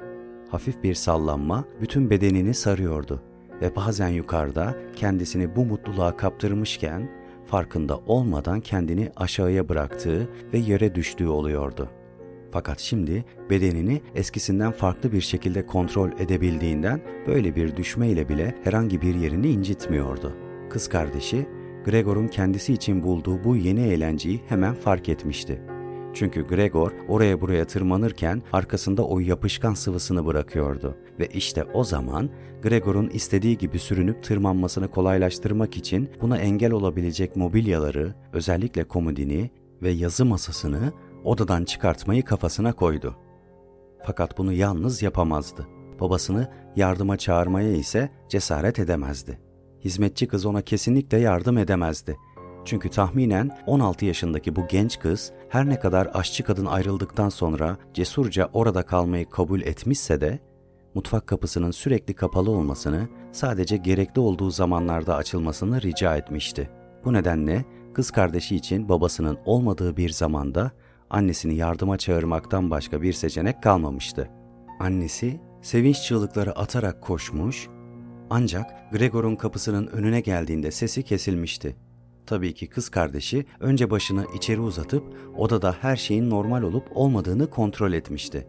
Hafif 0.50 0.82
bir 0.82 0.94
sallanma 0.94 1.64
bütün 1.80 2.10
bedenini 2.10 2.54
sarıyordu 2.54 3.22
ve 3.60 3.76
bazen 3.76 4.08
yukarıda 4.08 4.76
kendisini 4.96 5.56
bu 5.56 5.64
mutluluğa 5.64 6.16
kaptırmışken 6.16 7.21
farkında 7.52 7.98
olmadan 8.06 8.60
kendini 8.60 9.10
aşağıya 9.16 9.68
bıraktığı 9.68 10.28
ve 10.52 10.58
yere 10.58 10.94
düştüğü 10.94 11.28
oluyordu. 11.28 11.90
Fakat 12.50 12.80
şimdi 12.80 13.24
bedenini 13.50 14.00
eskisinden 14.14 14.72
farklı 14.72 15.12
bir 15.12 15.20
şekilde 15.20 15.66
kontrol 15.66 16.10
edebildiğinden 16.18 17.00
böyle 17.26 17.56
bir 17.56 17.76
düşmeyle 17.76 18.28
bile 18.28 18.54
herhangi 18.64 19.02
bir 19.02 19.14
yerini 19.14 19.48
incitmiyordu. 19.48 20.36
Kız 20.70 20.88
kardeşi 20.88 21.46
Gregor'un 21.84 22.28
kendisi 22.28 22.72
için 22.72 23.02
bulduğu 23.02 23.44
bu 23.44 23.56
yeni 23.56 23.80
eğlenceyi 23.80 24.40
hemen 24.48 24.74
fark 24.74 25.08
etmişti. 25.08 25.62
Çünkü 26.14 26.46
Gregor 26.46 26.92
oraya 27.08 27.40
buraya 27.40 27.66
tırmanırken 27.66 28.42
arkasında 28.52 29.04
o 29.06 29.20
yapışkan 29.20 29.74
sıvısını 29.74 30.26
bırakıyordu. 30.26 30.96
Ve 31.18 31.26
işte 31.26 31.64
o 31.64 31.84
zaman 31.84 32.30
Gregor'un 32.62 33.08
istediği 33.08 33.58
gibi 33.58 33.78
sürünüp 33.78 34.22
tırmanmasını 34.22 34.90
kolaylaştırmak 34.90 35.76
için 35.76 36.10
buna 36.20 36.38
engel 36.38 36.72
olabilecek 36.72 37.36
mobilyaları, 37.36 38.14
özellikle 38.32 38.84
komodini 38.84 39.50
ve 39.82 39.90
yazı 39.90 40.24
masasını 40.24 40.92
odadan 41.24 41.64
çıkartmayı 41.64 42.24
kafasına 42.24 42.72
koydu. 42.72 43.16
Fakat 44.06 44.38
bunu 44.38 44.52
yalnız 44.52 45.02
yapamazdı. 45.02 45.66
Babasını 46.00 46.50
yardıma 46.76 47.16
çağırmaya 47.16 47.72
ise 47.72 48.10
cesaret 48.28 48.78
edemezdi. 48.78 49.38
Hizmetçi 49.84 50.28
kız 50.28 50.46
ona 50.46 50.62
kesinlikle 50.62 51.18
yardım 51.18 51.58
edemezdi. 51.58 52.16
Çünkü 52.64 52.88
tahminen 52.88 53.58
16 53.66 54.04
yaşındaki 54.04 54.56
bu 54.56 54.66
genç 54.68 54.98
kız 54.98 55.32
her 55.48 55.68
ne 55.68 55.80
kadar 55.80 56.10
aşçı 56.14 56.44
kadın 56.44 56.66
ayrıldıktan 56.66 57.28
sonra 57.28 57.76
cesurca 57.94 58.50
orada 58.52 58.82
kalmayı 58.82 59.30
kabul 59.30 59.60
etmişse 59.60 60.20
de 60.20 60.38
mutfak 60.94 61.26
kapısının 61.26 61.70
sürekli 61.70 62.14
kapalı 62.14 62.50
olmasını, 62.50 63.08
sadece 63.32 63.76
gerekli 63.76 64.20
olduğu 64.20 64.50
zamanlarda 64.50 65.16
açılmasını 65.16 65.82
rica 65.82 66.16
etmişti. 66.16 66.70
Bu 67.04 67.12
nedenle 67.12 67.64
kız 67.94 68.10
kardeşi 68.10 68.56
için 68.56 68.88
babasının 68.88 69.38
olmadığı 69.44 69.96
bir 69.96 70.10
zamanda 70.10 70.70
annesini 71.10 71.54
yardıma 71.54 71.98
çağırmaktan 71.98 72.70
başka 72.70 73.02
bir 73.02 73.12
seçenek 73.12 73.62
kalmamıştı. 73.62 74.30
Annesi 74.80 75.40
sevinç 75.62 76.02
çığlıkları 76.02 76.58
atarak 76.58 77.00
koşmuş 77.00 77.68
ancak 78.30 78.92
Gregor'un 78.92 79.36
kapısının 79.36 79.86
önüne 79.86 80.20
geldiğinde 80.20 80.70
sesi 80.70 81.02
kesilmişti. 81.02 81.76
Tabii 82.32 82.54
ki 82.54 82.66
kız 82.66 82.88
kardeşi 82.88 83.44
önce 83.60 83.90
başını 83.90 84.26
içeri 84.36 84.60
uzatıp 84.60 85.04
odada 85.36 85.76
her 85.80 85.96
şeyin 85.96 86.30
normal 86.30 86.62
olup 86.62 86.88
olmadığını 86.94 87.50
kontrol 87.50 87.92
etmişti. 87.92 88.46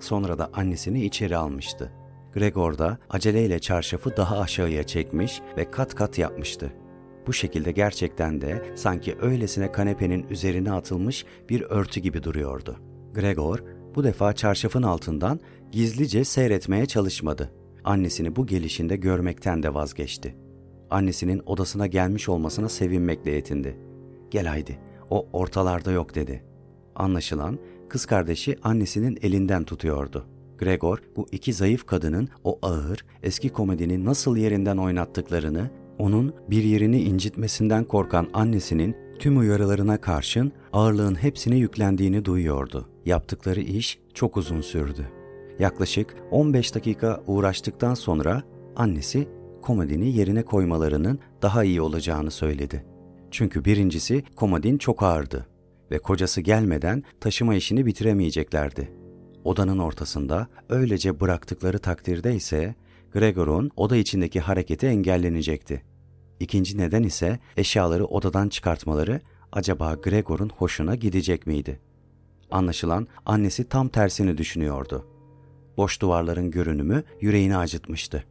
Sonra 0.00 0.38
da 0.38 0.50
annesini 0.52 1.04
içeri 1.04 1.36
almıştı. 1.36 1.92
Gregor 2.34 2.78
da 2.78 2.98
aceleyle 3.10 3.58
çarşafı 3.58 4.16
daha 4.16 4.38
aşağıya 4.38 4.82
çekmiş 4.82 5.40
ve 5.56 5.70
kat 5.70 5.94
kat 5.94 6.18
yapmıştı. 6.18 6.72
Bu 7.26 7.32
şekilde 7.32 7.72
gerçekten 7.72 8.40
de 8.40 8.72
sanki 8.76 9.16
öylesine 9.20 9.72
kanepenin 9.72 10.26
üzerine 10.30 10.72
atılmış 10.72 11.24
bir 11.48 11.60
örtü 11.60 12.00
gibi 12.00 12.22
duruyordu. 12.22 12.76
Gregor 13.14 13.58
bu 13.94 14.04
defa 14.04 14.32
çarşafın 14.32 14.82
altından 14.82 15.40
gizlice 15.72 16.24
seyretmeye 16.24 16.86
çalışmadı. 16.86 17.52
Annesini 17.84 18.36
bu 18.36 18.46
gelişinde 18.46 18.96
görmekten 18.96 19.62
de 19.62 19.74
vazgeçti. 19.74 20.47
Annesinin 20.90 21.42
odasına 21.46 21.86
gelmiş 21.86 22.28
olmasına 22.28 22.68
sevinmekle 22.68 23.30
yetindi. 23.30 23.78
Gel 24.30 24.46
haydi, 24.46 24.78
o 25.10 25.28
ortalarda 25.32 25.92
yok 25.92 26.14
dedi. 26.14 26.44
Anlaşılan 26.94 27.58
kız 27.88 28.06
kardeşi 28.06 28.56
annesinin 28.62 29.18
elinden 29.22 29.64
tutuyordu. 29.64 30.26
Gregor 30.58 30.98
bu 31.16 31.26
iki 31.32 31.52
zayıf 31.52 31.86
kadının 31.86 32.28
o 32.44 32.58
ağır, 32.62 33.04
eski 33.22 33.48
komedini 33.48 34.04
nasıl 34.04 34.36
yerinden 34.36 34.76
oynattıklarını, 34.76 35.70
onun 35.98 36.34
bir 36.50 36.64
yerini 36.64 37.02
incitmesinden 37.02 37.84
korkan 37.84 38.28
annesinin 38.32 38.96
tüm 39.18 39.38
uyarılarına 39.38 40.00
karşın 40.00 40.52
ağırlığın 40.72 41.14
hepsini 41.14 41.58
yüklendiğini 41.58 42.24
duyuyordu. 42.24 42.88
Yaptıkları 43.06 43.60
iş 43.60 43.98
çok 44.14 44.36
uzun 44.36 44.60
sürdü. 44.60 45.08
Yaklaşık 45.58 46.16
15 46.30 46.74
dakika 46.74 47.22
uğraştıktan 47.26 47.94
sonra 47.94 48.42
annesi 48.76 49.28
komodini 49.68 50.16
yerine 50.16 50.42
koymalarının 50.42 51.18
daha 51.42 51.64
iyi 51.64 51.80
olacağını 51.80 52.30
söyledi. 52.30 52.84
Çünkü 53.30 53.64
birincisi 53.64 54.24
komodin 54.36 54.78
çok 54.78 55.02
ağırdı 55.02 55.46
ve 55.90 55.98
kocası 55.98 56.40
gelmeden 56.40 57.02
taşıma 57.20 57.54
işini 57.54 57.86
bitiremeyeceklerdi. 57.86 58.92
Odanın 59.44 59.78
ortasında 59.78 60.48
öylece 60.68 61.20
bıraktıkları 61.20 61.78
takdirde 61.78 62.34
ise 62.34 62.74
Gregor'un 63.12 63.70
oda 63.76 63.96
içindeki 63.96 64.40
hareketi 64.40 64.86
engellenecekti. 64.86 65.82
İkinci 66.40 66.78
neden 66.78 67.02
ise 67.02 67.38
eşyaları 67.56 68.04
odadan 68.06 68.48
çıkartmaları 68.48 69.20
acaba 69.52 69.94
Gregor'un 69.94 70.50
hoşuna 70.56 70.94
gidecek 70.94 71.46
miydi? 71.46 71.80
Anlaşılan 72.50 73.08
annesi 73.26 73.68
tam 73.68 73.88
tersini 73.88 74.38
düşünüyordu. 74.38 75.06
Boş 75.76 76.00
duvarların 76.00 76.50
görünümü 76.50 77.02
yüreğini 77.20 77.56
acıtmıştı. 77.56 78.24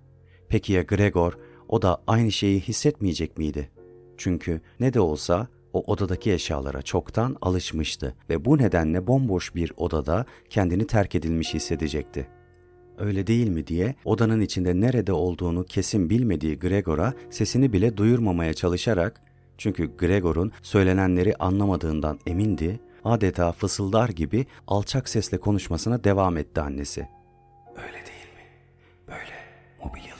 Peki 0.49 0.73
ya 0.73 0.81
Gregor, 0.81 1.37
o 1.67 1.81
da 1.81 2.03
aynı 2.07 2.31
şeyi 2.31 2.59
hissetmeyecek 2.59 3.37
miydi? 3.37 3.69
Çünkü 4.17 4.61
ne 4.79 4.93
de 4.93 4.99
olsa 4.99 5.47
o 5.73 5.83
odadaki 5.91 6.33
eşyalara 6.33 6.81
çoktan 6.81 7.37
alışmıştı 7.41 8.15
ve 8.29 8.45
bu 8.45 8.57
nedenle 8.57 9.07
bomboş 9.07 9.55
bir 9.55 9.71
odada 9.77 10.25
kendini 10.49 10.87
terk 10.87 11.15
edilmiş 11.15 11.53
hissedecekti. 11.53 12.27
Öyle 12.97 13.27
değil 13.27 13.49
mi 13.49 13.67
diye 13.67 13.95
odanın 14.05 14.41
içinde 14.41 14.81
nerede 14.81 15.13
olduğunu 15.13 15.65
kesin 15.65 16.09
bilmediği 16.09 16.59
Gregor'a 16.59 17.13
sesini 17.29 17.73
bile 17.73 17.97
duyurmamaya 17.97 18.53
çalışarak 18.53 19.21
çünkü 19.57 19.97
Gregor'un 19.97 20.51
söylenenleri 20.61 21.35
anlamadığından 21.35 22.19
emindi, 22.27 22.79
adeta 23.03 23.51
fısıldar 23.51 24.09
gibi 24.09 24.45
alçak 24.67 25.09
sesle 25.09 25.37
konuşmasına 25.37 26.03
devam 26.03 26.37
etti 26.37 26.61
annesi. 26.61 27.07
Öyle 27.75 27.93
değil 27.93 28.33
mi? 28.35 28.45
Böyle 29.07 29.35
mobilyaları 29.83 30.16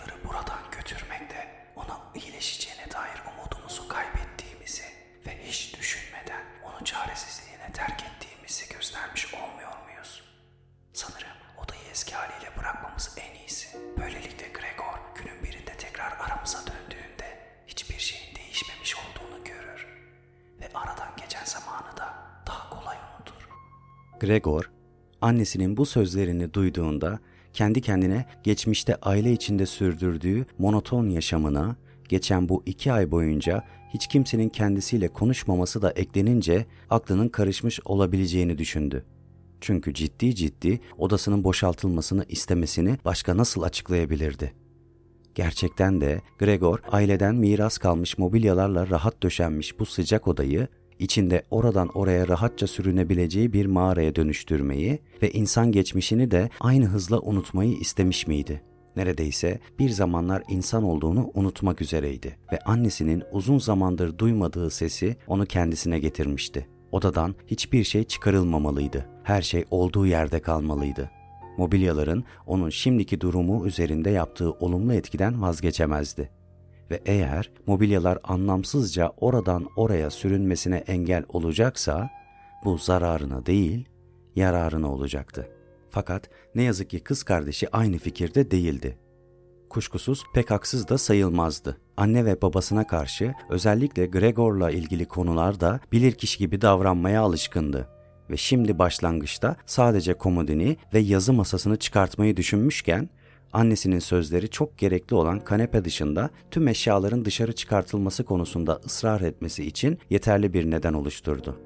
Gregor, 24.28 24.72
annesinin 25.22 25.78
bu 25.78 25.86
sözlerini 25.86 26.54
duyduğunda 26.54 27.20
kendi 27.54 27.82
kendine 27.82 28.26
geçmişte 28.44 28.96
aile 28.96 29.32
içinde 29.32 29.66
sürdürdüğü 29.66 30.46
monoton 30.58 31.10
yaşamına, 31.10 31.76
geçen 32.10 32.50
bu 32.50 32.64
iki 32.66 32.92
ay 32.92 33.12
boyunca 33.12 33.64
hiç 33.94 34.08
kimsenin 34.08 34.50
kendisiyle 34.50 35.08
konuşmaması 35.08 35.82
da 35.82 35.92
eklenince 35.92 36.66
aklının 36.90 37.28
karışmış 37.28 37.80
olabileceğini 37.86 38.58
düşündü. 38.58 39.06
Çünkü 39.62 39.94
ciddi 39.94 40.36
ciddi 40.36 40.80
odasının 40.98 41.44
boşaltılmasını 41.44 42.26
istemesini 42.30 42.98
başka 43.06 43.38
nasıl 43.38 43.62
açıklayabilirdi? 43.62 44.54
Gerçekten 45.36 46.02
de 46.02 46.22
Gregor 46.40 46.80
aileden 46.92 47.36
miras 47.36 47.78
kalmış 47.78 48.18
mobilyalarla 48.18 48.90
rahat 48.90 49.24
döşenmiş 49.24 49.80
bu 49.80 49.86
sıcak 49.86 50.28
odayı 50.28 50.68
içinde 51.00 51.44
oradan 51.52 51.88
oraya 51.88 52.28
rahatça 52.28 52.68
sürünebileceği 52.68 53.54
bir 53.54 53.66
mağaraya 53.66 54.16
dönüştürmeyi 54.16 55.00
ve 55.22 55.32
insan 55.32 55.72
geçmişini 55.72 56.32
de 56.32 56.50
aynı 56.60 56.86
hızla 56.86 57.20
unutmayı 57.20 57.74
istemiş 57.74 58.28
miydi? 58.28 58.62
Neredeyse 58.96 59.60
bir 59.80 59.90
zamanlar 59.90 60.44
insan 60.50 60.84
olduğunu 60.84 61.32
unutmak 61.34 61.82
üzereydi 61.82 62.38
ve 62.52 62.60
annesinin 62.60 63.24
uzun 63.32 63.58
zamandır 63.58 64.18
duymadığı 64.18 64.70
sesi 64.70 65.16
onu 65.28 65.46
kendisine 65.46 66.00
getirmişti. 66.00 66.68
Odadan 66.92 67.36
hiçbir 67.48 67.84
şey 67.84 68.04
çıkarılmamalıydı. 68.04 69.06
Her 69.24 69.42
şey 69.42 69.66
olduğu 69.72 70.06
yerde 70.06 70.40
kalmalıydı. 70.40 71.12
Mobilyaların 71.58 72.24
onun 72.46 72.70
şimdiki 72.70 73.22
durumu 73.22 73.68
üzerinde 73.68 74.10
yaptığı 74.10 74.52
olumlu 74.52 74.94
etkiden 74.94 75.42
vazgeçemezdi. 75.42 76.37
Ve 76.92 77.02
eğer 77.06 77.52
mobilyalar 77.68 78.20
anlamsızca 78.24 79.14
oradan 79.18 79.68
oraya 79.76 80.10
sürünmesine 80.10 80.78
engel 80.78 81.24
olacaksa 81.30 82.10
bu 82.66 82.78
zararına 82.78 83.46
değil, 83.46 83.86
yararına 84.36 84.94
olacaktı. 84.94 85.50
Fakat 85.90 86.30
ne 86.56 86.64
yazık 86.64 86.90
ki 86.90 87.00
kız 87.00 87.24
kardeşi 87.24 87.76
aynı 87.76 87.98
fikirde 87.98 88.52
değildi. 88.52 88.98
Kuşkusuz 89.70 90.24
pek 90.34 90.52
haksız 90.52 90.88
da 90.88 90.98
sayılmazdı. 90.98 91.78
Anne 91.98 92.26
ve 92.26 92.42
babasına 92.42 92.88
karşı 92.88 93.34
özellikle 93.50 94.06
Gregor'la 94.06 94.72
ilgili 94.72 95.06
konularda 95.06 95.80
bilirkişi 95.92 96.40
gibi 96.40 96.62
davranmaya 96.62 97.22
alışkındı 97.22 97.98
ve 98.30 98.38
şimdi 98.38 98.80
başlangıçta 98.80 99.56
sadece 99.66 100.14
komodini 100.14 100.78
ve 100.94 101.00
yazı 101.00 101.34
masasını 101.34 101.78
çıkartmayı 101.78 102.38
düşünmüşken 102.38 103.10
annesinin 103.54 104.00
sözleri 104.00 104.50
çok 104.50 104.78
gerekli 104.78 105.16
olan 105.16 105.40
kanepe 105.40 105.86
dışında 105.86 106.30
tüm 106.52 106.68
eşyaların 106.68 107.26
dışarı 107.26 107.54
çıkartılması 107.54 108.24
konusunda 108.24 108.80
ısrar 108.86 109.22
etmesi 109.22 109.66
için 109.66 109.98
yeterli 110.10 110.54
bir 110.54 110.72
neden 110.72 110.94
oluşturdu. 110.94 111.60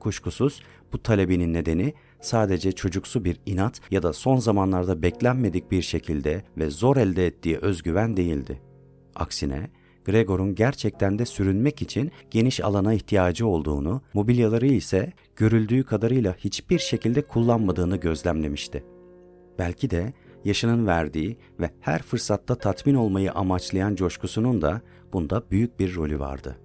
Kuşkusuz 0.00 0.62
bu 0.92 1.02
talebinin 1.02 1.54
nedeni 1.54 1.94
sadece 2.20 2.72
çocuksu 2.72 3.24
bir 3.24 3.40
inat 3.46 3.80
ya 3.90 4.02
da 4.02 4.12
son 4.12 4.38
zamanlarda 4.38 5.02
beklenmedik 5.02 5.70
bir 5.70 5.82
şekilde 5.82 6.42
ve 6.58 6.70
zor 6.70 6.96
elde 6.96 7.26
ettiği 7.26 7.58
özgüven 7.58 8.16
değildi. 8.16 8.60
Aksine 9.14 9.70
Gregor'un 10.04 10.54
gerçekten 10.54 11.18
de 11.18 11.26
sürünmek 11.26 11.82
için 11.82 12.10
geniş 12.30 12.60
alana 12.60 12.94
ihtiyacı 12.94 13.46
olduğunu, 13.46 14.02
mobilyaları 14.14 14.66
ise 14.66 15.12
görüldüğü 15.36 15.84
kadarıyla 15.84 16.34
hiçbir 16.38 16.78
şekilde 16.78 17.22
kullanmadığını 17.22 17.96
gözlemlemişti. 17.96 18.84
Belki 19.58 19.90
de 19.90 20.12
yaşının 20.44 20.86
verdiği 20.86 21.36
ve 21.60 21.70
her 21.80 22.02
fırsatta 22.02 22.54
tatmin 22.54 22.94
olmayı 22.94 23.32
amaçlayan 23.32 23.94
coşkusunun 23.94 24.62
da 24.62 24.80
bunda 25.12 25.42
büyük 25.50 25.78
bir 25.78 25.94
rolü 25.94 26.18
vardı. 26.18 26.58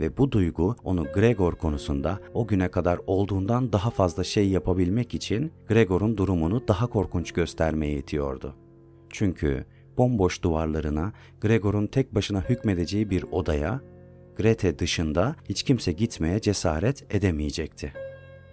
Ve 0.00 0.16
bu 0.16 0.32
duygu 0.32 0.76
onu 0.84 1.04
Gregor 1.14 1.52
konusunda 1.52 2.20
o 2.34 2.46
güne 2.46 2.68
kadar 2.68 3.00
olduğundan 3.06 3.72
daha 3.72 3.90
fazla 3.90 4.24
şey 4.24 4.48
yapabilmek 4.48 5.14
için 5.14 5.52
Gregor'un 5.68 6.16
durumunu 6.16 6.68
daha 6.68 6.86
korkunç 6.86 7.32
göstermeye 7.32 7.98
itiyordu. 7.98 8.54
Çünkü 9.10 9.64
bomboş 9.98 10.42
duvarlarına, 10.42 11.12
Gregor'un 11.40 11.86
tek 11.86 12.14
başına 12.14 12.40
hükmedeceği 12.40 13.10
bir 13.10 13.22
odaya, 13.22 13.80
Grete 14.36 14.78
dışında 14.78 15.36
hiç 15.48 15.62
kimse 15.62 15.92
gitmeye 15.92 16.40
cesaret 16.40 17.14
edemeyecekti. 17.14 18.05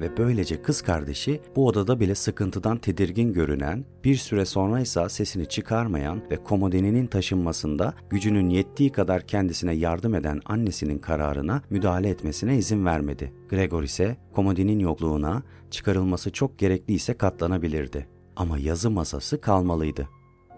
Ve 0.03 0.17
böylece 0.17 0.61
kız 0.61 0.81
kardeşi 0.81 1.41
bu 1.55 1.67
odada 1.67 1.99
bile 1.99 2.15
sıkıntıdan 2.15 2.77
tedirgin 2.77 3.33
görünen, 3.33 3.85
bir 4.03 4.15
süre 4.15 4.45
sonra 4.45 4.79
ise 4.79 5.09
sesini 5.09 5.45
çıkarmayan 5.45 6.21
ve 6.31 6.43
komodininin 6.43 7.07
taşınmasında 7.07 7.93
gücünün 8.09 8.49
yettiği 8.49 8.91
kadar 8.91 9.27
kendisine 9.27 9.73
yardım 9.73 10.15
eden 10.15 10.41
annesinin 10.45 10.99
kararına 10.99 11.61
müdahale 11.69 12.09
etmesine 12.09 12.57
izin 12.57 12.85
vermedi. 12.85 13.33
Gregor 13.49 13.83
ise 13.83 14.17
komodinin 14.33 14.79
yokluğuna 14.79 15.43
çıkarılması 15.71 16.31
çok 16.31 16.59
gerekliyse 16.59 17.13
katlanabilirdi. 17.13 18.07
Ama 18.35 18.57
yazı 18.57 18.89
masası 18.89 19.41
kalmalıydı. 19.41 20.09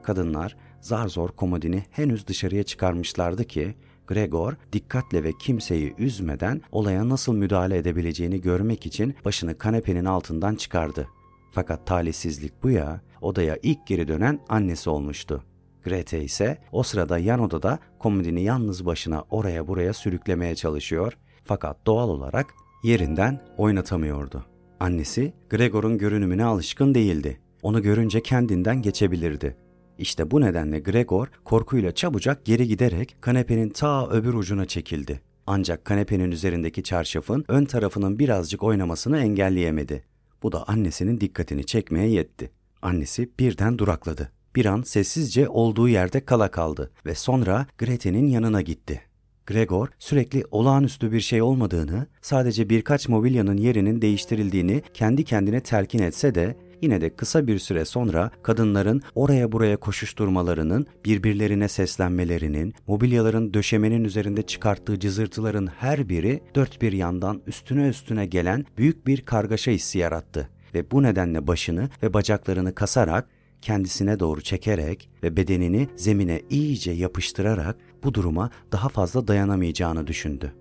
Kadınlar 0.03 0.57
zar 0.81 1.07
zor 1.07 1.29
komodini 1.29 1.83
henüz 1.91 2.27
dışarıya 2.27 2.63
çıkarmışlardı 2.63 3.43
ki 3.43 3.75
Gregor 4.07 4.53
dikkatle 4.73 5.23
ve 5.23 5.31
kimseyi 5.39 5.95
üzmeden 5.97 6.61
olaya 6.71 7.09
nasıl 7.09 7.33
müdahale 7.33 7.77
edebileceğini 7.77 8.41
görmek 8.41 8.85
için 8.85 9.15
başını 9.25 9.57
kanepenin 9.57 10.05
altından 10.05 10.55
çıkardı. 10.55 11.07
Fakat 11.51 11.87
talihsizlik 11.87 12.63
bu 12.63 12.69
ya, 12.69 13.01
odaya 13.21 13.57
ilk 13.63 13.87
geri 13.87 14.07
dönen 14.07 14.39
annesi 14.49 14.89
olmuştu. 14.89 15.43
Grete 15.83 16.23
ise 16.23 16.57
o 16.71 16.83
sırada 16.83 17.17
yan 17.17 17.39
odada 17.39 17.79
komodini 17.99 18.43
yalnız 18.43 18.85
başına 18.85 19.23
oraya 19.29 19.67
buraya 19.67 19.93
sürüklemeye 19.93 20.55
çalışıyor 20.55 21.17
fakat 21.43 21.85
doğal 21.85 22.09
olarak 22.09 22.53
yerinden 22.83 23.41
oynatamıyordu. 23.57 24.45
Annesi 24.79 25.33
Gregor'un 25.49 25.97
görünümüne 25.97 26.45
alışkın 26.45 26.95
değildi. 26.95 27.39
Onu 27.61 27.81
görünce 27.81 28.23
kendinden 28.23 28.81
geçebilirdi. 28.81 29.57
İşte 29.99 30.31
bu 30.31 30.41
nedenle 30.41 30.79
Gregor 30.79 31.27
korkuyla 31.43 31.91
çabucak 31.91 32.45
geri 32.45 32.67
giderek 32.67 33.15
kanepenin 33.21 33.69
ta 33.69 34.09
öbür 34.09 34.33
ucuna 34.33 34.65
çekildi. 34.65 35.21
Ancak 35.47 35.85
kanepenin 35.85 36.31
üzerindeki 36.31 36.83
çarşafın 36.83 37.45
ön 37.47 37.65
tarafının 37.65 38.19
birazcık 38.19 38.63
oynamasını 38.63 39.19
engelleyemedi. 39.19 40.03
Bu 40.43 40.51
da 40.51 40.67
annesinin 40.67 41.21
dikkatini 41.21 41.65
çekmeye 41.65 42.07
yetti. 42.07 42.51
Annesi 42.81 43.29
birden 43.39 43.77
durakladı. 43.77 44.31
Bir 44.55 44.65
an 44.65 44.81
sessizce 44.81 45.49
olduğu 45.49 45.89
yerde 45.89 46.25
kala 46.25 46.51
kaldı 46.51 46.91
ve 47.05 47.15
sonra 47.15 47.67
Grete'nin 47.77 48.27
yanına 48.27 48.61
gitti. 48.61 49.01
Gregor 49.45 49.87
sürekli 49.99 50.43
olağanüstü 50.51 51.11
bir 51.11 51.19
şey 51.19 51.41
olmadığını, 51.41 52.07
sadece 52.21 52.69
birkaç 52.69 53.09
mobilyanın 53.09 53.57
yerinin 53.57 54.01
değiştirildiğini 54.01 54.81
kendi 54.93 55.23
kendine 55.23 55.59
telkin 55.59 55.99
etse 55.99 56.35
de 56.35 56.55
Yine 56.81 57.01
de 57.01 57.15
kısa 57.15 57.47
bir 57.47 57.59
süre 57.59 57.85
sonra 57.85 58.31
kadınların 58.43 59.01
oraya 59.15 59.51
buraya 59.51 59.77
koşuşturmalarının, 59.77 60.85
birbirlerine 61.05 61.67
seslenmelerinin, 61.67 62.73
mobilyaların 62.87 63.53
döşemenin 63.53 64.03
üzerinde 64.03 64.41
çıkarttığı 64.41 64.99
cızırtıların 64.99 65.67
her 65.67 66.09
biri 66.09 66.41
dört 66.55 66.81
bir 66.81 66.93
yandan 66.93 67.41
üstüne 67.47 67.87
üstüne 67.87 68.25
gelen 68.25 68.65
büyük 68.77 69.07
bir 69.07 69.21
kargaşa 69.21 69.71
hissi 69.71 69.97
yarattı. 69.99 70.49
Ve 70.73 70.91
bu 70.91 71.03
nedenle 71.03 71.47
başını 71.47 71.89
ve 72.03 72.13
bacaklarını 72.13 72.75
kasarak 72.75 73.29
kendisine 73.61 74.19
doğru 74.19 74.41
çekerek 74.41 75.09
ve 75.23 75.37
bedenini 75.37 75.87
zemine 75.95 76.41
iyice 76.49 76.91
yapıştırarak 76.91 77.77
bu 78.03 78.13
duruma 78.13 78.49
daha 78.71 78.89
fazla 78.89 79.27
dayanamayacağını 79.27 80.07
düşündü. 80.07 80.53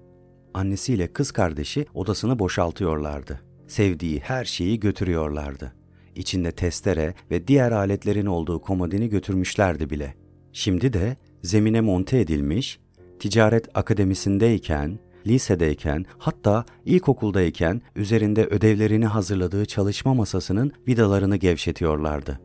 Annesiyle 0.55 1.13
kız 1.13 1.33
kardeşi 1.33 1.87
odasını 1.95 2.39
boşaltıyorlardı. 2.39 3.41
Sevdiği 3.69 4.21
her 4.21 4.45
şeyi 4.45 4.81
götürüyorlardı 4.81 5.84
içinde 6.17 6.53
testere 6.53 7.15
ve 7.31 7.49
diğer 7.49 7.73
aletlerin 7.73 8.27
olduğu 8.27 8.61
komodini 8.61 9.09
götürmüşlerdi 9.09 9.91
bile. 9.91 10.15
Şimdi 10.53 10.93
de 10.93 11.17
zemine 11.43 11.81
monte 11.81 12.19
edilmiş, 12.21 12.79
ticaret 13.19 13.69
akademisindeyken, 13.75 14.99
lisedeyken, 15.27 16.05
hatta 16.19 16.65
ilkokuldayken 16.85 17.81
üzerinde 17.97 18.47
ödevlerini 18.47 19.07
hazırladığı 19.07 19.67
çalışma 19.67 20.15
masasının 20.15 20.73
vidalarını 20.89 21.37
gevşetiyorlardı. 21.37 22.41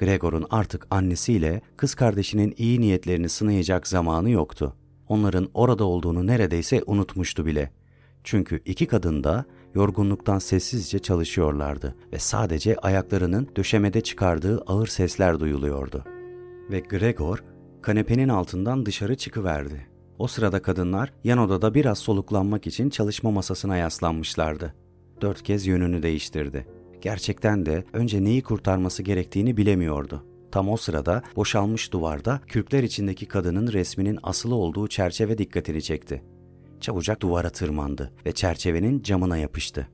Gregor'un 0.00 0.46
artık 0.50 0.86
annesiyle 0.90 1.60
kız 1.76 1.94
kardeşinin 1.94 2.54
iyi 2.58 2.80
niyetlerini 2.80 3.28
sınayacak 3.28 3.86
zamanı 3.86 4.30
yoktu. 4.30 4.76
Onların 5.08 5.48
orada 5.54 5.84
olduğunu 5.84 6.26
neredeyse 6.26 6.82
unutmuştu 6.86 7.46
bile. 7.46 7.70
Çünkü 8.24 8.60
iki 8.64 8.86
kadın 8.86 9.24
da 9.24 9.44
yorgunluktan 9.74 10.38
sessizce 10.38 10.98
çalışıyorlardı 10.98 11.94
ve 12.12 12.18
sadece 12.18 12.76
ayaklarının 12.76 13.48
döşemede 13.56 14.00
çıkardığı 14.00 14.62
ağır 14.66 14.86
sesler 14.86 15.40
duyuluyordu. 15.40 16.04
Ve 16.70 16.80
Gregor 16.80 17.44
kanepenin 17.82 18.28
altından 18.28 18.86
dışarı 18.86 19.16
çıkıverdi. 19.16 19.86
O 20.18 20.26
sırada 20.26 20.62
kadınlar 20.62 21.12
yan 21.24 21.38
odada 21.38 21.74
biraz 21.74 21.98
soluklanmak 21.98 22.66
için 22.66 22.90
çalışma 22.90 23.30
masasına 23.30 23.76
yaslanmışlardı. 23.76 24.74
Dört 25.20 25.42
kez 25.42 25.66
yönünü 25.66 26.02
değiştirdi. 26.02 26.66
Gerçekten 27.00 27.66
de 27.66 27.84
önce 27.92 28.24
neyi 28.24 28.42
kurtarması 28.42 29.02
gerektiğini 29.02 29.56
bilemiyordu. 29.56 30.24
Tam 30.52 30.68
o 30.68 30.76
sırada 30.76 31.22
boşalmış 31.36 31.92
duvarda 31.92 32.40
kürkler 32.46 32.82
içindeki 32.82 33.26
kadının 33.26 33.72
resminin 33.72 34.18
asılı 34.22 34.54
olduğu 34.54 34.88
çerçeve 34.88 35.38
dikkatini 35.38 35.82
çekti 35.82 36.22
çabucak 36.84 37.22
duvara 37.22 37.50
tırmandı 37.50 38.12
ve 38.26 38.32
çerçevenin 38.32 39.02
camına 39.02 39.36
yapıştı. 39.36 39.88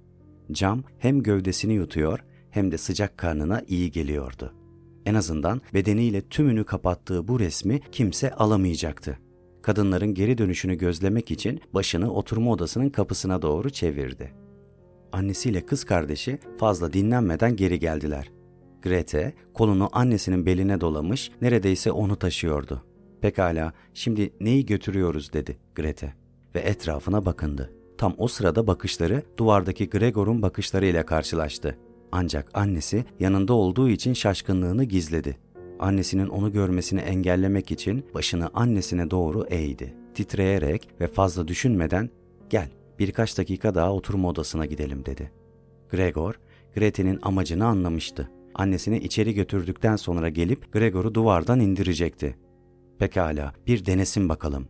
Cam 0.53 0.85
hem 0.99 1.23
gövdesini 1.23 1.73
yutuyor 1.73 2.19
hem 2.51 2.73
de 2.73 2.79
sıcak 2.79 3.19
karnına 3.19 3.63
iyi 3.69 3.91
geliyordu. 3.91 4.55
En 5.07 5.15
azından 5.15 5.61
bedeniyle 5.75 6.21
tümünü 6.21 6.65
kapattığı 6.65 7.29
bu 7.29 7.41
resmi 7.41 7.81
kimse 7.93 8.31
alamayacaktı. 8.31 9.19
Kadınların 9.63 10.15
geri 10.15 10.39
dönüşünü 10.39 10.75
gözlemek 10.75 11.31
için 11.31 11.61
başını 11.75 12.13
oturma 12.13 12.51
odasının 12.51 12.91
kapısına 12.91 13.43
doğru 13.43 13.71
çevirdi. 13.71 14.33
Annesiyle 15.13 15.67
kız 15.67 15.85
kardeşi 15.85 16.39
fazla 16.59 16.93
dinlenmeden 16.93 17.57
geri 17.57 17.79
geldiler. 17.79 18.31
Grete 18.83 19.35
kolunu 19.55 19.89
annesinin 19.93 20.47
beline 20.47 20.81
dolamış 20.81 21.31
neredeyse 21.43 21.93
onu 21.93 22.17
taşıyordu. 22.17 22.85
Pekala 23.21 23.73
şimdi 23.95 24.33
neyi 24.41 24.67
götürüyoruz 24.67 25.33
dedi 25.33 25.59
Grete 25.75 26.20
ve 26.55 26.61
etrafına 26.61 27.27
bakındı. 27.27 27.73
Tam 27.99 28.15
o 28.19 28.29
sırada 28.29 28.67
bakışları 28.67 29.23
duvardaki 29.37 29.91
Gregor'un 29.91 30.43
bakışlarıyla 30.43 31.07
karşılaştı. 31.07 31.79
Ancak 32.13 32.51
annesi 32.55 33.05
yanında 33.21 33.55
olduğu 33.55 33.89
için 33.89 34.13
şaşkınlığını 34.13 34.85
gizledi. 34.85 35.37
Annesinin 35.79 36.29
onu 36.29 36.53
görmesini 36.53 37.01
engellemek 37.01 37.71
için 37.71 38.07
başını 38.15 38.51
annesine 38.55 39.11
doğru 39.11 39.47
eğdi. 39.51 39.95
Titreyerek 40.15 40.89
ve 41.01 41.07
fazla 41.07 41.49
düşünmeden 41.49 42.11
"Gel, 42.51 42.69
birkaç 42.99 43.39
dakika 43.39 43.75
daha 43.75 43.93
oturma 43.93 44.29
odasına 44.29 44.67
gidelim." 44.67 45.07
dedi. 45.07 45.33
Gregor 45.91 46.35
Grete'nin 46.77 47.19
amacını 47.23 47.67
anlamıştı. 47.67 48.31
Annesini 48.55 48.99
içeri 48.99 49.35
götürdükten 49.35 49.97
sonra 49.97 50.29
gelip 50.29 50.73
Gregor'u 50.73 51.15
duvardan 51.15 51.61
indirecekti. 51.61 52.37
Pekala, 52.99 53.53
bir 53.67 53.87
denesin 53.87 54.29
bakalım. 54.29 54.69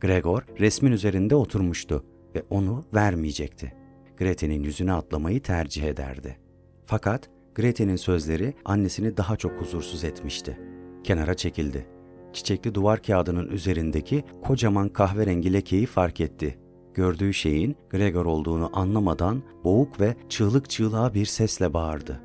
Gregor 0.00 0.42
resmin 0.60 0.92
üzerinde 0.92 1.34
oturmuştu 1.34 2.04
ve 2.34 2.42
onu 2.50 2.84
vermeyecekti. 2.94 3.72
Grete'nin 4.18 4.62
yüzüne 4.62 4.92
atlamayı 4.92 5.42
tercih 5.42 5.82
ederdi. 5.82 6.38
Fakat 6.84 7.30
Grete'nin 7.54 7.96
sözleri 7.96 8.54
annesini 8.64 9.16
daha 9.16 9.36
çok 9.36 9.60
huzursuz 9.60 10.04
etmişti. 10.04 10.60
Kenara 11.04 11.34
çekildi. 11.34 11.86
Çiçekli 12.32 12.74
duvar 12.74 13.02
kağıdının 13.02 13.48
üzerindeki 13.48 14.24
kocaman 14.42 14.88
kahverengi 14.88 15.52
lekeyi 15.52 15.86
fark 15.86 16.20
etti. 16.20 16.58
Gördüğü 16.94 17.34
şeyin 17.34 17.76
Gregor 17.90 18.26
olduğunu 18.26 18.70
anlamadan 18.72 19.42
boğuk 19.64 20.00
ve 20.00 20.14
çığlık 20.28 20.70
çığlığa 20.70 21.14
bir 21.14 21.26
sesle 21.26 21.74
bağırdı. 21.74 22.20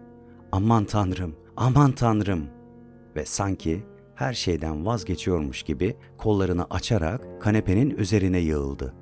Aman 0.52 0.86
tanrım, 0.86 1.36
aman 1.58 1.92
tanrım! 1.92 2.48
Ve 3.16 3.26
sanki 3.26 3.84
her 4.22 4.34
şeyden 4.34 4.86
vazgeçiyormuş 4.86 5.64
gibi 5.64 5.96
kollarını 6.18 6.66
açarak 6.70 7.42
kanepenin 7.42 7.90
üzerine 7.90 8.40
yığıldı 8.40 8.94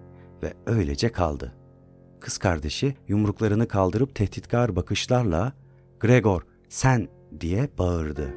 ve 0.43 0.53
öylece 0.65 1.11
kaldı. 1.11 1.55
Kız 2.19 2.37
kardeşi 2.37 2.95
yumruklarını 3.07 3.67
kaldırıp 3.67 4.15
tehditkar 4.15 4.75
bakışlarla 4.75 5.53
"Gregor, 5.99 6.41
sen!" 6.69 7.07
diye 7.39 7.69
bağırdı. 7.77 8.35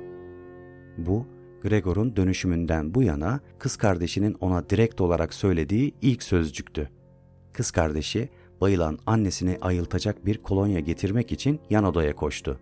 Bu 0.99 1.27
Gregor'un 1.63 2.17
dönüşümünden 2.17 2.95
bu 2.95 3.03
yana 3.03 3.41
kız 3.59 3.77
kardeşinin 3.77 4.37
ona 4.41 4.71
direkt 4.71 5.01
olarak 5.01 5.35
söylediği 5.35 5.95
ilk 6.03 6.23
sözcüktü. 6.23 6.91
Kız 7.53 7.71
kardeşi 7.71 8.29
bayılan 8.61 8.99
annesini 9.07 9.59
ayıltacak 9.61 10.27
bir 10.27 10.39
kolonya 10.39 10.81
getirmek 10.81 11.33
için 11.33 11.61
yan 11.71 11.85
odaya 11.85 12.17
koştu. 12.17 12.61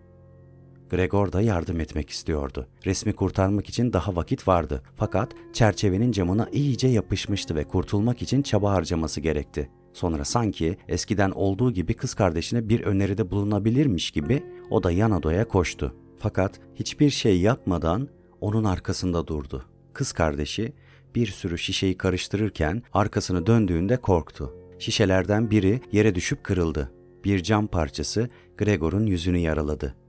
Gregor 0.91 1.31
da 1.31 1.41
yardım 1.41 1.79
etmek 1.79 2.09
istiyordu. 2.09 2.67
Resmi 2.85 3.13
kurtarmak 3.13 3.69
için 3.69 3.93
daha 3.93 4.15
vakit 4.15 4.47
vardı. 4.47 4.83
Fakat 4.95 5.31
çerçevenin 5.53 6.11
camına 6.11 6.49
iyice 6.51 6.87
yapışmıştı 6.87 7.55
ve 7.55 7.63
kurtulmak 7.63 8.21
için 8.21 8.41
çaba 8.41 8.73
harcaması 8.73 9.21
gerekti. 9.21 9.69
Sonra 9.93 10.25
sanki 10.25 10.77
eskiden 10.87 11.31
olduğu 11.31 11.71
gibi 11.71 11.93
kız 11.93 12.13
kardeşine 12.13 12.69
bir 12.69 12.81
öneride 12.81 13.31
bulunabilirmiş 13.31 14.11
gibi 14.11 14.43
o 14.69 14.83
da 14.83 14.91
yan 14.91 15.11
odaya 15.11 15.47
koştu. 15.47 15.95
Fakat 16.19 16.59
hiçbir 16.75 17.09
şey 17.09 17.41
yapmadan 17.41 18.07
onun 18.41 18.63
arkasında 18.63 19.27
durdu. 19.27 19.65
Kız 19.93 20.11
kardeşi 20.11 20.73
bir 21.15 21.27
sürü 21.27 21.57
şişeyi 21.57 21.97
karıştırırken 21.97 22.83
arkasını 22.93 23.47
döndüğünde 23.47 23.97
korktu. 23.97 24.53
Şişelerden 24.79 25.51
biri 25.51 25.81
yere 25.91 26.15
düşüp 26.15 26.43
kırıldı. 26.43 26.91
Bir 27.23 27.43
cam 27.43 27.67
parçası 27.67 28.29
Gregor'un 28.57 29.05
yüzünü 29.05 29.37
yaraladı 29.37 30.00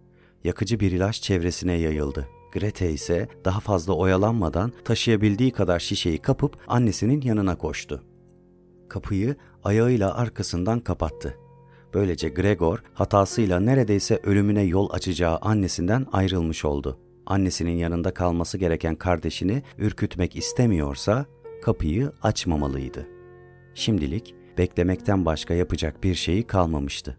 yakıcı 0.45 0.81
bir 0.81 0.93
ilaç 0.93 1.23
çevresine 1.23 1.73
yayıldı. 1.73 2.29
Grete 2.53 2.91
ise 2.91 3.29
daha 3.45 3.61
fazla 3.61 3.93
oyalanmadan 3.93 4.73
taşıyabildiği 4.85 5.51
kadar 5.51 5.79
şişeyi 5.79 6.19
kapıp 6.19 6.57
annesinin 6.69 7.21
yanına 7.21 7.59
koştu. 7.59 8.03
Kapıyı 8.89 9.37
ayağıyla 9.65 10.15
arkasından 10.15 10.81
kapattı. 10.81 11.39
Böylece 11.95 12.29
Gregor 12.29 12.83
hatasıyla 12.95 13.61
neredeyse 13.61 14.21
ölümüne 14.23 14.63
yol 14.63 14.91
açacağı 14.93 15.37
annesinden 15.37 16.07
ayrılmış 16.13 16.65
oldu. 16.65 16.99
Annesinin 17.27 17.77
yanında 17.77 18.15
kalması 18.15 18.59
gereken 18.59 18.97
kardeşini 18.97 19.63
ürkütmek 19.79 20.37
istemiyorsa 20.37 21.27
kapıyı 21.63 22.13
açmamalıydı. 22.23 23.09
Şimdilik 23.75 24.35
beklemekten 24.59 25.25
başka 25.25 25.55
yapacak 25.55 26.05
bir 26.05 26.15
şeyi 26.15 26.47
kalmamıştı 26.47 27.19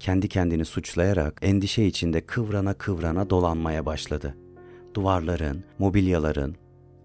kendi 0.00 0.28
kendini 0.28 0.64
suçlayarak 0.64 1.38
endişe 1.42 1.84
içinde 1.84 2.20
kıvrana 2.20 2.74
kıvrana 2.74 3.30
dolanmaya 3.30 3.86
başladı. 3.86 4.36
Duvarların, 4.94 5.64
mobilyaların, 5.78 6.56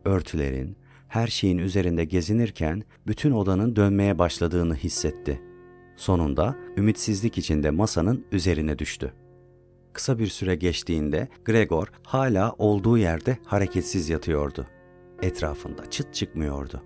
örtülerin, 0.06 0.78
her 1.08 1.28
şeyin 1.28 1.58
üzerinde 1.58 2.06
gezinirken 2.06 2.84
bütün 3.08 3.32
odanın 3.32 3.76
dönmeye 3.76 4.20
başladığını 4.20 4.76
hissetti. 4.76 5.42
Sonunda 5.96 6.56
ümitsizlik 6.78 7.38
içinde 7.38 7.70
masanın 7.70 8.26
üzerine 8.32 8.80
düştü. 8.80 9.14
Kısa 9.94 10.20
bir 10.20 10.28
süre 10.28 10.56
geçtiğinde 10.56 11.28
Gregor 11.46 11.88
hala 12.04 12.52
olduğu 12.58 12.98
yerde 12.98 13.38
hareketsiz 13.46 14.10
yatıyordu. 14.10 14.68
Etrafında 15.22 15.90
çıt 15.90 16.14
çıkmıyordu. 16.14 16.84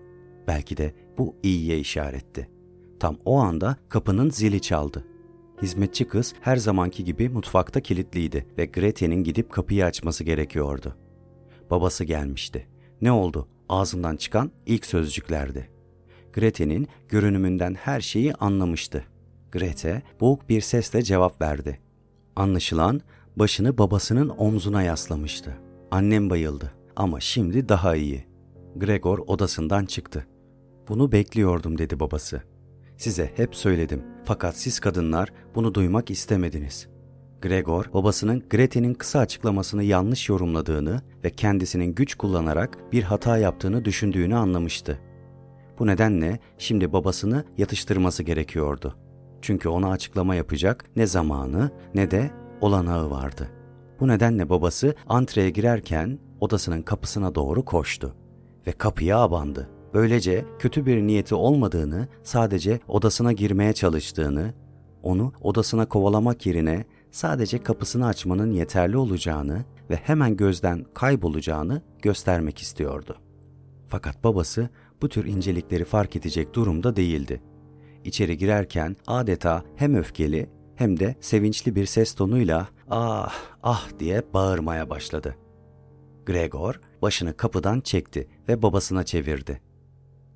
Belki 0.47 0.77
de 0.77 0.93
bu 1.17 1.35
iyiye 1.43 1.79
işaretti. 1.79 2.49
Tam 2.99 3.17
o 3.25 3.37
anda 3.37 3.75
kapının 3.89 4.29
zili 4.29 4.61
çaldı. 4.61 5.05
Hizmetçi 5.61 6.07
kız 6.07 6.33
her 6.41 6.57
zamanki 6.57 7.03
gibi 7.03 7.29
mutfakta 7.29 7.81
kilitliydi 7.81 8.47
ve 8.57 8.65
Grete'nin 8.65 9.23
gidip 9.23 9.51
kapıyı 9.51 9.85
açması 9.85 10.23
gerekiyordu. 10.23 10.95
Babası 11.69 12.03
gelmişti. 12.03 12.67
Ne 13.01 13.11
oldu? 13.11 13.47
Ağzından 13.69 14.15
çıkan 14.15 14.51
ilk 14.65 14.85
sözcüklerdi. 14.85 15.69
Grete'nin 16.33 16.87
görünümünden 17.09 17.73
her 17.73 18.01
şeyi 18.01 18.33
anlamıştı. 18.33 19.03
Grete 19.51 20.01
boğuk 20.21 20.49
bir 20.49 20.61
sesle 20.61 21.01
cevap 21.01 21.41
verdi. 21.41 21.79
Anlaşılan 22.35 23.01
başını 23.35 23.77
babasının 23.77 24.29
omzuna 24.29 24.83
yaslamıştı. 24.83 25.57
Annem 25.91 26.29
bayıldı 26.29 26.73
ama 26.95 27.19
şimdi 27.19 27.69
daha 27.69 27.95
iyi. 27.95 28.25
Gregor 28.75 29.19
odasından 29.19 29.85
çıktı. 29.85 30.27
Bunu 30.87 31.11
bekliyordum 31.11 31.77
dedi 31.77 31.99
babası. 31.99 32.41
Size 32.97 33.31
hep 33.35 33.55
söyledim. 33.55 34.03
Fakat 34.27 34.57
siz 34.57 34.79
kadınlar 34.79 35.33
bunu 35.55 35.73
duymak 35.73 36.11
istemediniz. 36.11 36.87
Gregor, 37.41 37.85
babasının 37.93 38.43
Grete'nin 38.49 38.93
kısa 38.93 39.19
açıklamasını 39.19 39.83
yanlış 39.83 40.29
yorumladığını 40.29 41.01
ve 41.23 41.29
kendisinin 41.29 41.95
güç 41.95 42.15
kullanarak 42.15 42.77
bir 42.91 43.03
hata 43.03 43.37
yaptığını 43.37 43.85
düşündüğünü 43.85 44.35
anlamıştı. 44.35 44.99
Bu 45.79 45.87
nedenle 45.87 46.39
şimdi 46.57 46.93
babasını 46.93 47.45
yatıştırması 47.57 48.23
gerekiyordu. 48.23 48.97
Çünkü 49.41 49.69
ona 49.69 49.89
açıklama 49.89 50.35
yapacak 50.35 50.85
ne 50.95 51.07
zamanı 51.07 51.71
ne 51.95 52.11
de 52.11 52.31
olanağı 52.61 53.09
vardı. 53.09 53.49
Bu 53.99 54.07
nedenle 54.07 54.49
babası 54.49 54.95
antreye 55.09 55.49
girerken 55.49 56.19
odasının 56.39 56.81
kapısına 56.81 57.35
doğru 57.35 57.65
koştu 57.65 58.15
ve 58.67 58.71
kapıya 58.71 59.17
abandı. 59.17 59.69
Böylece 59.93 60.45
kötü 60.59 60.85
bir 60.85 61.01
niyeti 61.01 61.35
olmadığını, 61.35 62.07
sadece 62.23 62.79
odasına 62.87 63.33
girmeye 63.33 63.73
çalıştığını, 63.73 64.53
onu 65.03 65.33
odasına 65.41 65.85
kovalamak 65.85 66.45
yerine 66.45 66.85
sadece 67.11 67.63
kapısını 67.63 68.07
açmanın 68.07 68.51
yeterli 68.51 68.97
olacağını 68.97 69.65
ve 69.89 69.95
hemen 69.95 70.37
gözden 70.37 70.85
kaybolacağını 70.93 71.81
göstermek 72.01 72.59
istiyordu. 72.59 73.17
Fakat 73.87 74.23
babası 74.23 74.69
bu 75.01 75.09
tür 75.09 75.25
incelikleri 75.25 75.85
fark 75.85 76.15
edecek 76.15 76.53
durumda 76.53 76.95
değildi. 76.95 77.41
İçeri 78.03 78.37
girerken 78.37 78.95
adeta 79.07 79.63
hem 79.75 79.95
öfkeli 79.95 80.49
hem 80.75 80.99
de 80.99 81.15
sevinçli 81.21 81.75
bir 81.75 81.85
ses 81.85 82.13
tonuyla 82.13 82.67
ah 82.89 83.33
ah 83.63 83.89
diye 83.99 84.23
bağırmaya 84.33 84.89
başladı. 84.89 85.35
Gregor 86.25 86.79
başını 87.01 87.37
kapıdan 87.37 87.81
çekti 87.81 88.27
ve 88.49 88.61
babasına 88.61 89.03
çevirdi 89.03 89.66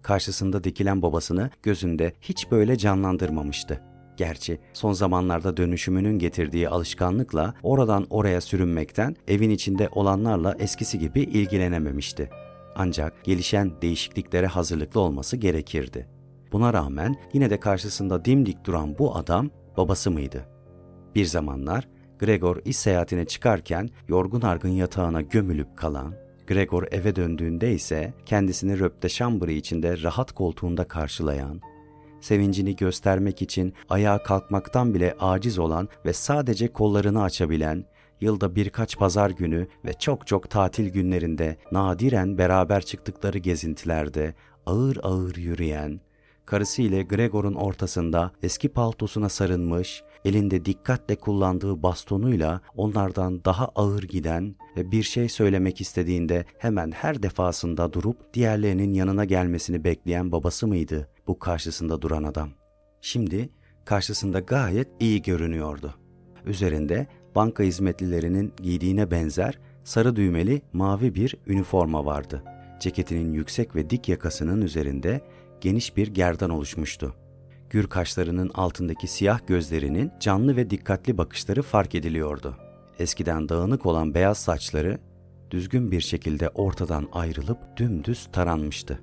karşısında 0.01 0.63
dikilen 0.63 1.01
babasını 1.01 1.49
gözünde 1.63 2.13
hiç 2.21 2.51
böyle 2.51 2.77
canlandırmamıştı. 2.77 3.81
Gerçi 4.17 4.59
son 4.73 4.93
zamanlarda 4.93 5.57
dönüşümünün 5.57 6.19
getirdiği 6.19 6.69
alışkanlıkla 6.69 7.53
oradan 7.63 8.07
oraya 8.09 8.41
sürünmekten 8.41 9.15
evin 9.27 9.49
içinde 9.49 9.89
olanlarla 9.91 10.55
eskisi 10.59 10.99
gibi 10.99 11.21
ilgilenememişti. 11.21 12.29
Ancak 12.75 13.23
gelişen 13.23 13.71
değişikliklere 13.81 14.47
hazırlıklı 14.47 15.01
olması 15.01 15.37
gerekirdi. 15.37 16.07
Buna 16.51 16.73
rağmen 16.73 17.15
yine 17.33 17.49
de 17.49 17.59
karşısında 17.59 18.25
dimdik 18.25 18.65
duran 18.65 18.97
bu 18.97 19.15
adam 19.15 19.49
babası 19.77 20.11
mıydı? 20.11 20.45
Bir 21.15 21.25
zamanlar 21.25 21.87
Gregor 22.19 22.57
iş 22.65 22.77
seyahatine 22.77 23.25
çıkarken 23.25 23.89
yorgun 24.07 24.41
argın 24.41 24.69
yatağına 24.69 25.21
gömülüp 25.21 25.77
kalan, 25.77 26.13
Gregor 26.51 26.83
eve 26.91 27.15
döndüğünde 27.15 27.73
ise 27.73 28.13
kendisini 28.25 28.79
röpte 28.79 29.09
şambırı 29.09 29.51
içinde 29.51 30.01
rahat 30.01 30.31
koltuğunda 30.31 30.83
karşılayan, 30.83 31.61
sevincini 32.21 32.75
göstermek 32.75 33.41
için 33.41 33.73
ayağa 33.89 34.23
kalkmaktan 34.23 34.93
bile 34.93 35.15
aciz 35.19 35.59
olan 35.59 35.89
ve 36.05 36.13
sadece 36.13 36.67
kollarını 36.67 37.23
açabilen, 37.23 37.85
yılda 38.21 38.55
birkaç 38.55 38.97
pazar 38.97 39.29
günü 39.29 39.67
ve 39.85 39.93
çok 39.93 40.27
çok 40.27 40.49
tatil 40.49 40.89
günlerinde 40.89 41.57
nadiren 41.71 42.37
beraber 42.37 42.81
çıktıkları 42.81 43.37
gezintilerde 43.37 44.33
ağır 44.65 44.97
ağır 45.03 45.35
yürüyen, 45.35 46.01
karısı 46.45 46.81
ile 46.81 47.03
Gregor'un 47.03 47.55
ortasında 47.55 48.31
eski 48.43 48.69
paltosuna 48.69 49.29
sarılmış, 49.29 50.03
elinde 50.25 50.65
dikkatle 50.65 51.15
kullandığı 51.15 51.83
bastonuyla 51.83 52.61
onlardan 52.75 53.45
daha 53.45 53.65
ağır 53.75 54.03
giden 54.03 54.55
ve 54.77 54.91
bir 54.91 55.03
şey 55.03 55.29
söylemek 55.29 55.81
istediğinde 55.81 56.45
hemen 56.57 56.91
her 56.91 57.23
defasında 57.23 57.93
durup 57.93 58.33
diğerlerinin 58.33 58.93
yanına 58.93 59.25
gelmesini 59.25 59.83
bekleyen 59.83 60.31
babası 60.31 60.67
mıydı 60.67 61.09
bu 61.27 61.39
karşısında 61.39 62.01
duran 62.01 62.23
adam? 62.23 62.49
Şimdi 63.01 63.49
karşısında 63.85 64.39
gayet 64.39 64.87
iyi 64.99 65.21
görünüyordu. 65.21 65.95
üzerinde 66.45 67.07
banka 67.35 67.63
hizmetlilerinin 67.63 68.53
giydiğine 68.61 69.11
benzer 69.11 69.59
sarı 69.83 70.15
düğmeli 70.15 70.61
mavi 70.73 71.15
bir 71.15 71.35
üniforma 71.47 72.05
vardı. 72.05 72.43
Ceketinin 72.79 73.33
yüksek 73.33 73.75
ve 73.75 73.89
dik 73.89 74.09
yakasının 74.09 74.61
üzerinde 74.61 75.21
geniş 75.61 75.97
bir 75.97 76.07
gerdan 76.07 76.49
oluşmuştu. 76.49 77.15
Gür 77.71 77.87
kaşlarının 77.87 78.51
altındaki 78.53 79.07
siyah 79.07 79.47
gözlerinin 79.47 80.11
canlı 80.19 80.55
ve 80.55 80.69
dikkatli 80.69 81.17
bakışları 81.17 81.61
fark 81.61 81.95
ediliyordu. 81.95 82.57
Eskiden 82.99 83.49
dağınık 83.49 83.85
olan 83.85 84.13
beyaz 84.13 84.37
saçları 84.37 84.97
düzgün 85.51 85.91
bir 85.91 86.01
şekilde 86.01 86.49
ortadan 86.49 87.07
ayrılıp 87.11 87.57
dümdüz 87.77 88.27
taranmıştı. 88.31 88.99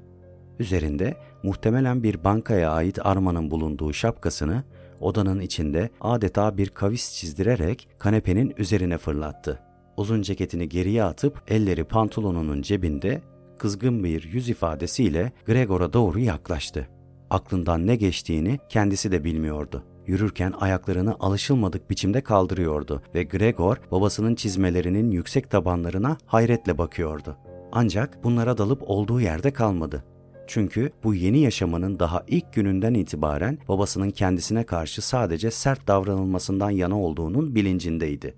Üzerinde 0.58 1.16
muhtemelen 1.42 2.02
bir 2.02 2.24
bankaya 2.24 2.70
ait 2.70 3.06
armanın 3.06 3.50
bulunduğu 3.50 3.92
şapkasını 3.92 4.64
odanın 5.00 5.40
içinde 5.40 5.90
adeta 6.00 6.56
bir 6.56 6.68
kavis 6.68 7.12
çizdirerek 7.12 7.88
kanepenin 7.98 8.54
üzerine 8.58 8.98
fırlattı. 8.98 9.60
Uzun 9.96 10.22
ceketini 10.22 10.68
geriye 10.68 11.04
atıp 11.04 11.42
elleri 11.48 11.84
pantolonunun 11.84 12.62
cebinde 12.62 13.22
kızgın 13.58 14.04
bir 14.04 14.22
yüz 14.22 14.48
ifadesiyle 14.48 15.32
Gregor'a 15.46 15.92
doğru 15.92 16.18
yaklaştı. 16.18 16.97
Aklından 17.30 17.86
ne 17.86 17.96
geçtiğini 17.96 18.58
kendisi 18.68 19.12
de 19.12 19.24
bilmiyordu. 19.24 19.84
Yürürken 20.06 20.54
ayaklarını 20.60 21.16
alışılmadık 21.20 21.90
biçimde 21.90 22.20
kaldırıyordu 22.20 23.02
ve 23.14 23.22
Gregor 23.22 23.76
babasının 23.90 24.34
çizmelerinin 24.34 25.10
yüksek 25.10 25.50
tabanlarına 25.50 26.16
hayretle 26.26 26.78
bakıyordu. 26.78 27.36
Ancak 27.72 28.24
bunlara 28.24 28.58
dalıp 28.58 28.82
olduğu 28.86 29.20
yerde 29.20 29.52
kalmadı. 29.52 30.04
Çünkü 30.46 30.90
bu 31.04 31.14
yeni 31.14 31.38
yaşamanın 31.38 31.98
daha 31.98 32.24
ilk 32.28 32.52
gününden 32.52 32.94
itibaren 32.94 33.58
babasının 33.68 34.10
kendisine 34.10 34.64
karşı 34.64 35.02
sadece 35.02 35.50
sert 35.50 35.88
davranılmasından 35.88 36.70
yana 36.70 37.00
olduğunun 37.00 37.54
bilincindeydi. 37.54 38.34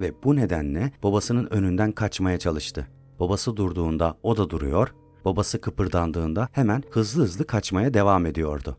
Ve 0.00 0.12
bu 0.24 0.36
nedenle 0.36 0.92
babasının 1.02 1.46
önünden 1.50 1.92
kaçmaya 1.92 2.38
çalıştı. 2.38 2.86
Babası 3.20 3.56
durduğunda 3.56 4.16
o 4.22 4.36
da 4.36 4.50
duruyor, 4.50 4.94
babası 5.24 5.60
kıpırdandığında 5.60 6.48
hemen 6.52 6.82
hızlı 6.90 7.22
hızlı 7.22 7.46
kaçmaya 7.46 7.94
devam 7.94 8.26
ediyordu. 8.26 8.76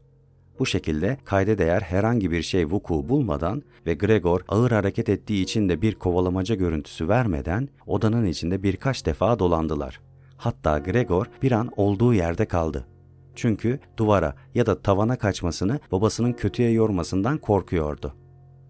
Bu 0.60 0.66
şekilde 0.66 1.18
kayda 1.26 1.58
değer 1.58 1.82
herhangi 1.82 2.32
bir 2.32 2.42
şey 2.42 2.66
vuku 2.66 3.10
bulmadan 3.10 3.64
ve 3.86 3.94
Gregor 3.94 4.42
ağır 4.48 4.72
hareket 4.72 5.10
ettiği 5.10 5.44
için 5.44 5.70
de 5.70 5.82
bir 5.82 5.96
kovalamaca 5.96 6.56
görüntüsü 6.56 7.08
vermeden 7.08 7.70
odanın 7.86 8.26
içinde 8.26 8.64
birkaç 8.64 9.06
defa 9.06 9.40
dolandılar. 9.40 10.02
Hatta 10.38 10.80
Gregor 10.80 11.26
bir 11.42 11.52
an 11.52 11.70
olduğu 11.76 12.14
yerde 12.14 12.46
kaldı. 12.46 12.88
Çünkü 13.36 13.80
duvara 13.98 14.36
ya 14.56 14.66
da 14.66 14.82
tavana 14.82 15.18
kaçmasını 15.18 15.80
babasının 15.92 16.34
kötüye 16.34 16.72
yormasından 16.72 17.38
korkuyordu. 17.38 18.14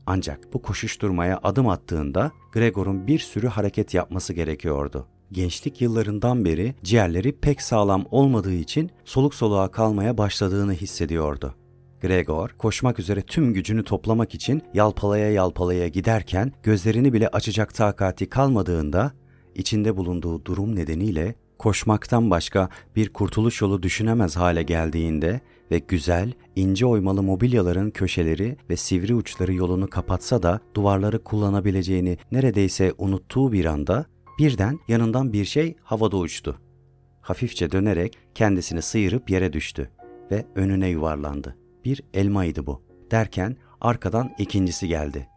Ancak 0.06 0.54
bu 0.54 0.62
koşuşturmaya 0.62 1.40
adım 1.44 1.70
attığında 1.70 2.32
Gregor'un 2.52 3.08
bir 3.08 3.20
sürü 3.20 3.48
hareket 3.48 3.94
yapması 3.94 4.34
gerekiyordu. 4.34 5.08
Gençlik 5.32 5.82
yıllarından 5.82 6.46
beri 6.46 6.76
ciğerleri 6.84 7.32
pek 7.32 7.62
sağlam 7.62 8.06
olmadığı 8.12 8.54
için 8.54 8.92
soluk 9.06 9.36
soluğa 9.36 9.72
kalmaya 9.72 10.18
başladığını 10.18 10.74
hissediyordu. 10.74 11.56
Gregor 12.02 12.50
koşmak 12.50 13.00
üzere 13.00 13.22
tüm 13.22 13.54
gücünü 13.54 13.84
toplamak 13.84 14.36
için 14.36 14.62
yalpalaya 14.74 15.32
yalpalaya 15.32 15.88
giderken 15.88 16.52
gözlerini 16.64 17.14
bile 17.14 17.28
açacak 17.28 17.74
takati 17.74 18.30
kalmadığında 18.30 19.12
içinde 19.56 19.98
bulunduğu 19.98 20.46
durum 20.46 20.76
nedeniyle 20.76 21.36
koşmaktan 21.60 22.30
başka 22.32 22.70
bir 22.96 23.14
kurtuluş 23.14 23.62
yolu 23.62 23.84
düşünemez 23.84 24.38
hale 24.38 24.64
geldiğinde 24.64 25.42
ve 25.72 25.80
güzel, 25.80 26.34
ince 26.56 26.86
oymalı 26.86 27.24
mobilyaların 27.24 27.92
köşeleri 27.92 28.58
ve 28.70 28.76
sivri 28.76 29.16
uçları 29.16 29.54
yolunu 29.54 29.88
kapatsa 29.88 30.44
da 30.44 30.60
duvarları 30.74 31.24
kullanabileceğini 31.24 32.18
neredeyse 32.32 32.94
unuttuğu 32.98 33.52
bir 33.52 33.66
anda 33.66 34.06
birden 34.42 34.80
yanından 34.88 35.34
bir 35.34 35.46
şey 35.46 35.76
havada 35.84 36.18
uçtu. 36.18 36.58
Hafifçe 37.22 37.72
dönerek 37.72 38.18
kendisini 38.36 38.82
sıyırıp 38.82 39.30
yere 39.30 39.54
düştü 39.54 39.90
ve 40.32 40.46
önüne 40.56 40.88
yuvarlandı. 40.88 41.56
Bir 41.86 42.04
elmaydı 42.14 42.66
bu. 42.66 42.82
Derken 43.12 43.56
arkadan 43.82 44.32
ikincisi 44.38 44.88
geldi. 44.88 45.28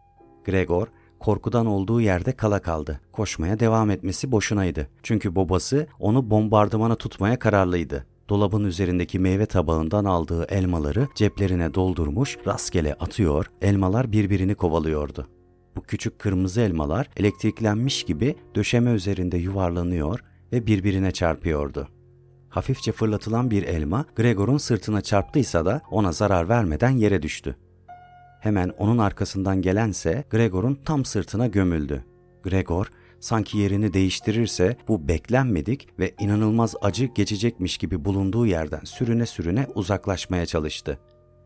Gregor 0.45 0.87
korkudan 1.19 1.65
olduğu 1.65 2.01
yerde 2.01 2.31
kala 2.31 2.61
kaldı. 2.61 3.01
Koşmaya 3.11 3.59
devam 3.59 3.89
etmesi 3.89 4.31
boşunaydı. 4.31 4.89
Çünkü 5.03 5.35
babası 5.35 5.87
onu 5.99 6.29
bombardımana 6.29 6.95
tutmaya 6.95 7.39
kararlıydı. 7.39 8.05
Dolabın 8.29 8.63
üzerindeki 8.63 9.19
meyve 9.19 9.45
tabağından 9.45 10.05
aldığı 10.05 10.45
elmaları 10.45 11.07
ceplerine 11.15 11.73
doldurmuş, 11.73 12.37
rastgele 12.47 12.93
atıyor, 12.93 13.51
elmalar 13.61 14.11
birbirini 14.11 14.55
kovalıyordu. 14.55 15.27
Bu 15.75 15.81
küçük 15.81 16.19
kırmızı 16.19 16.61
elmalar 16.61 17.09
elektriklenmiş 17.17 18.03
gibi 18.03 18.35
döşeme 18.55 18.91
üzerinde 18.91 19.37
yuvarlanıyor 19.37 20.19
ve 20.51 20.67
birbirine 20.67 21.11
çarpıyordu. 21.11 21.87
Hafifçe 22.49 22.91
fırlatılan 22.91 23.51
bir 23.51 23.63
elma 23.63 24.05
Gregor'un 24.15 24.57
sırtına 24.57 25.01
çarptıysa 25.01 25.65
da 25.65 25.81
ona 25.91 26.11
zarar 26.11 26.49
vermeden 26.49 26.89
yere 26.89 27.21
düştü. 27.21 27.55
Hemen 28.39 28.69
onun 28.77 28.97
arkasından 28.97 29.61
gelense 29.61 30.23
Gregor'un 30.29 30.79
tam 30.85 31.05
sırtına 31.05 31.47
gömüldü. 31.47 32.05
Gregor 32.43 32.91
sanki 33.19 33.57
yerini 33.57 33.93
değiştirirse 33.93 34.77
bu 34.87 35.07
beklenmedik 35.07 35.99
ve 35.99 36.13
inanılmaz 36.19 36.75
acı 36.81 37.05
geçecekmiş 37.05 37.77
gibi 37.77 38.05
bulunduğu 38.05 38.45
yerden 38.45 38.81
sürüne 38.83 39.25
sürüne 39.25 39.67
uzaklaşmaya 39.75 40.45
çalıştı. 40.45 40.99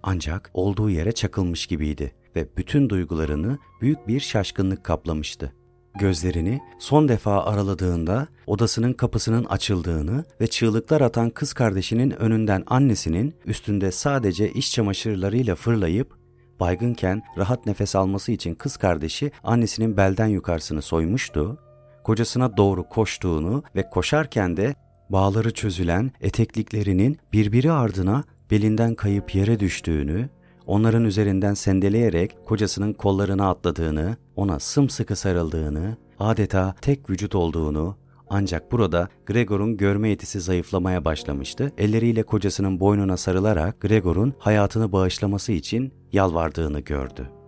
Ancak 0.03 0.51
olduğu 0.53 0.89
yere 0.89 1.11
çakılmış 1.11 1.67
gibiydi 1.67 2.13
ve 2.35 2.47
bütün 2.57 2.89
duygularını 2.89 3.57
büyük 3.81 4.07
bir 4.07 4.19
şaşkınlık 4.19 4.83
kaplamıştı. 4.83 5.53
Gözlerini 5.99 6.59
son 6.79 7.07
defa 7.07 7.43
araladığında 7.43 8.27
odasının 8.47 8.93
kapısının 8.93 9.43
açıldığını 9.45 10.23
ve 10.41 10.47
çığlıklar 10.47 11.01
atan 11.01 11.29
kız 11.29 11.53
kardeşinin 11.53 12.11
önünden 12.11 12.63
annesinin 12.67 13.35
üstünde 13.45 13.91
sadece 13.91 14.51
iş 14.51 14.71
çamaşırlarıyla 14.71 15.55
fırlayıp 15.55 16.19
baygınken 16.59 17.21
rahat 17.37 17.65
nefes 17.65 17.95
alması 17.95 18.31
için 18.31 18.55
kız 18.55 18.77
kardeşi 18.77 19.31
annesinin 19.43 19.97
belden 19.97 20.27
yukarısını 20.27 20.81
soymuştu, 20.81 21.57
kocasına 22.03 22.57
doğru 22.57 22.83
koştuğunu 22.83 23.63
ve 23.75 23.89
koşarken 23.89 24.57
de 24.57 24.75
bağları 25.09 25.53
çözülen 25.53 26.11
etekliklerinin 26.21 27.17
birbiri 27.33 27.71
ardına 27.71 28.23
belinden 28.51 28.95
kayıp 28.95 29.35
yere 29.35 29.59
düştüğünü, 29.59 30.29
onların 30.69 31.05
üzerinden 31.05 31.53
sendeleyerek 31.53 32.45
kocasının 32.45 32.93
kollarına 32.93 33.49
atladığını, 33.49 34.17
ona 34.35 34.59
sımsıkı 34.59 35.15
sarıldığını, 35.15 35.97
adeta 36.19 36.75
tek 36.81 37.09
vücut 37.09 37.35
olduğunu, 37.35 37.95
ancak 38.29 38.71
burada 38.71 39.09
Gregor'un 39.25 39.77
görme 39.77 40.09
yetisi 40.09 40.41
zayıflamaya 40.41 41.05
başlamıştı. 41.05 41.71
Elleriyle 41.77 42.23
kocasının 42.23 42.79
boynuna 42.79 43.17
sarılarak 43.17 43.81
Gregor'un 43.81 44.33
hayatını 44.39 44.91
bağışlaması 44.91 45.51
için 45.51 45.93
yalvardığını 46.11 46.79
gördü. 46.79 47.38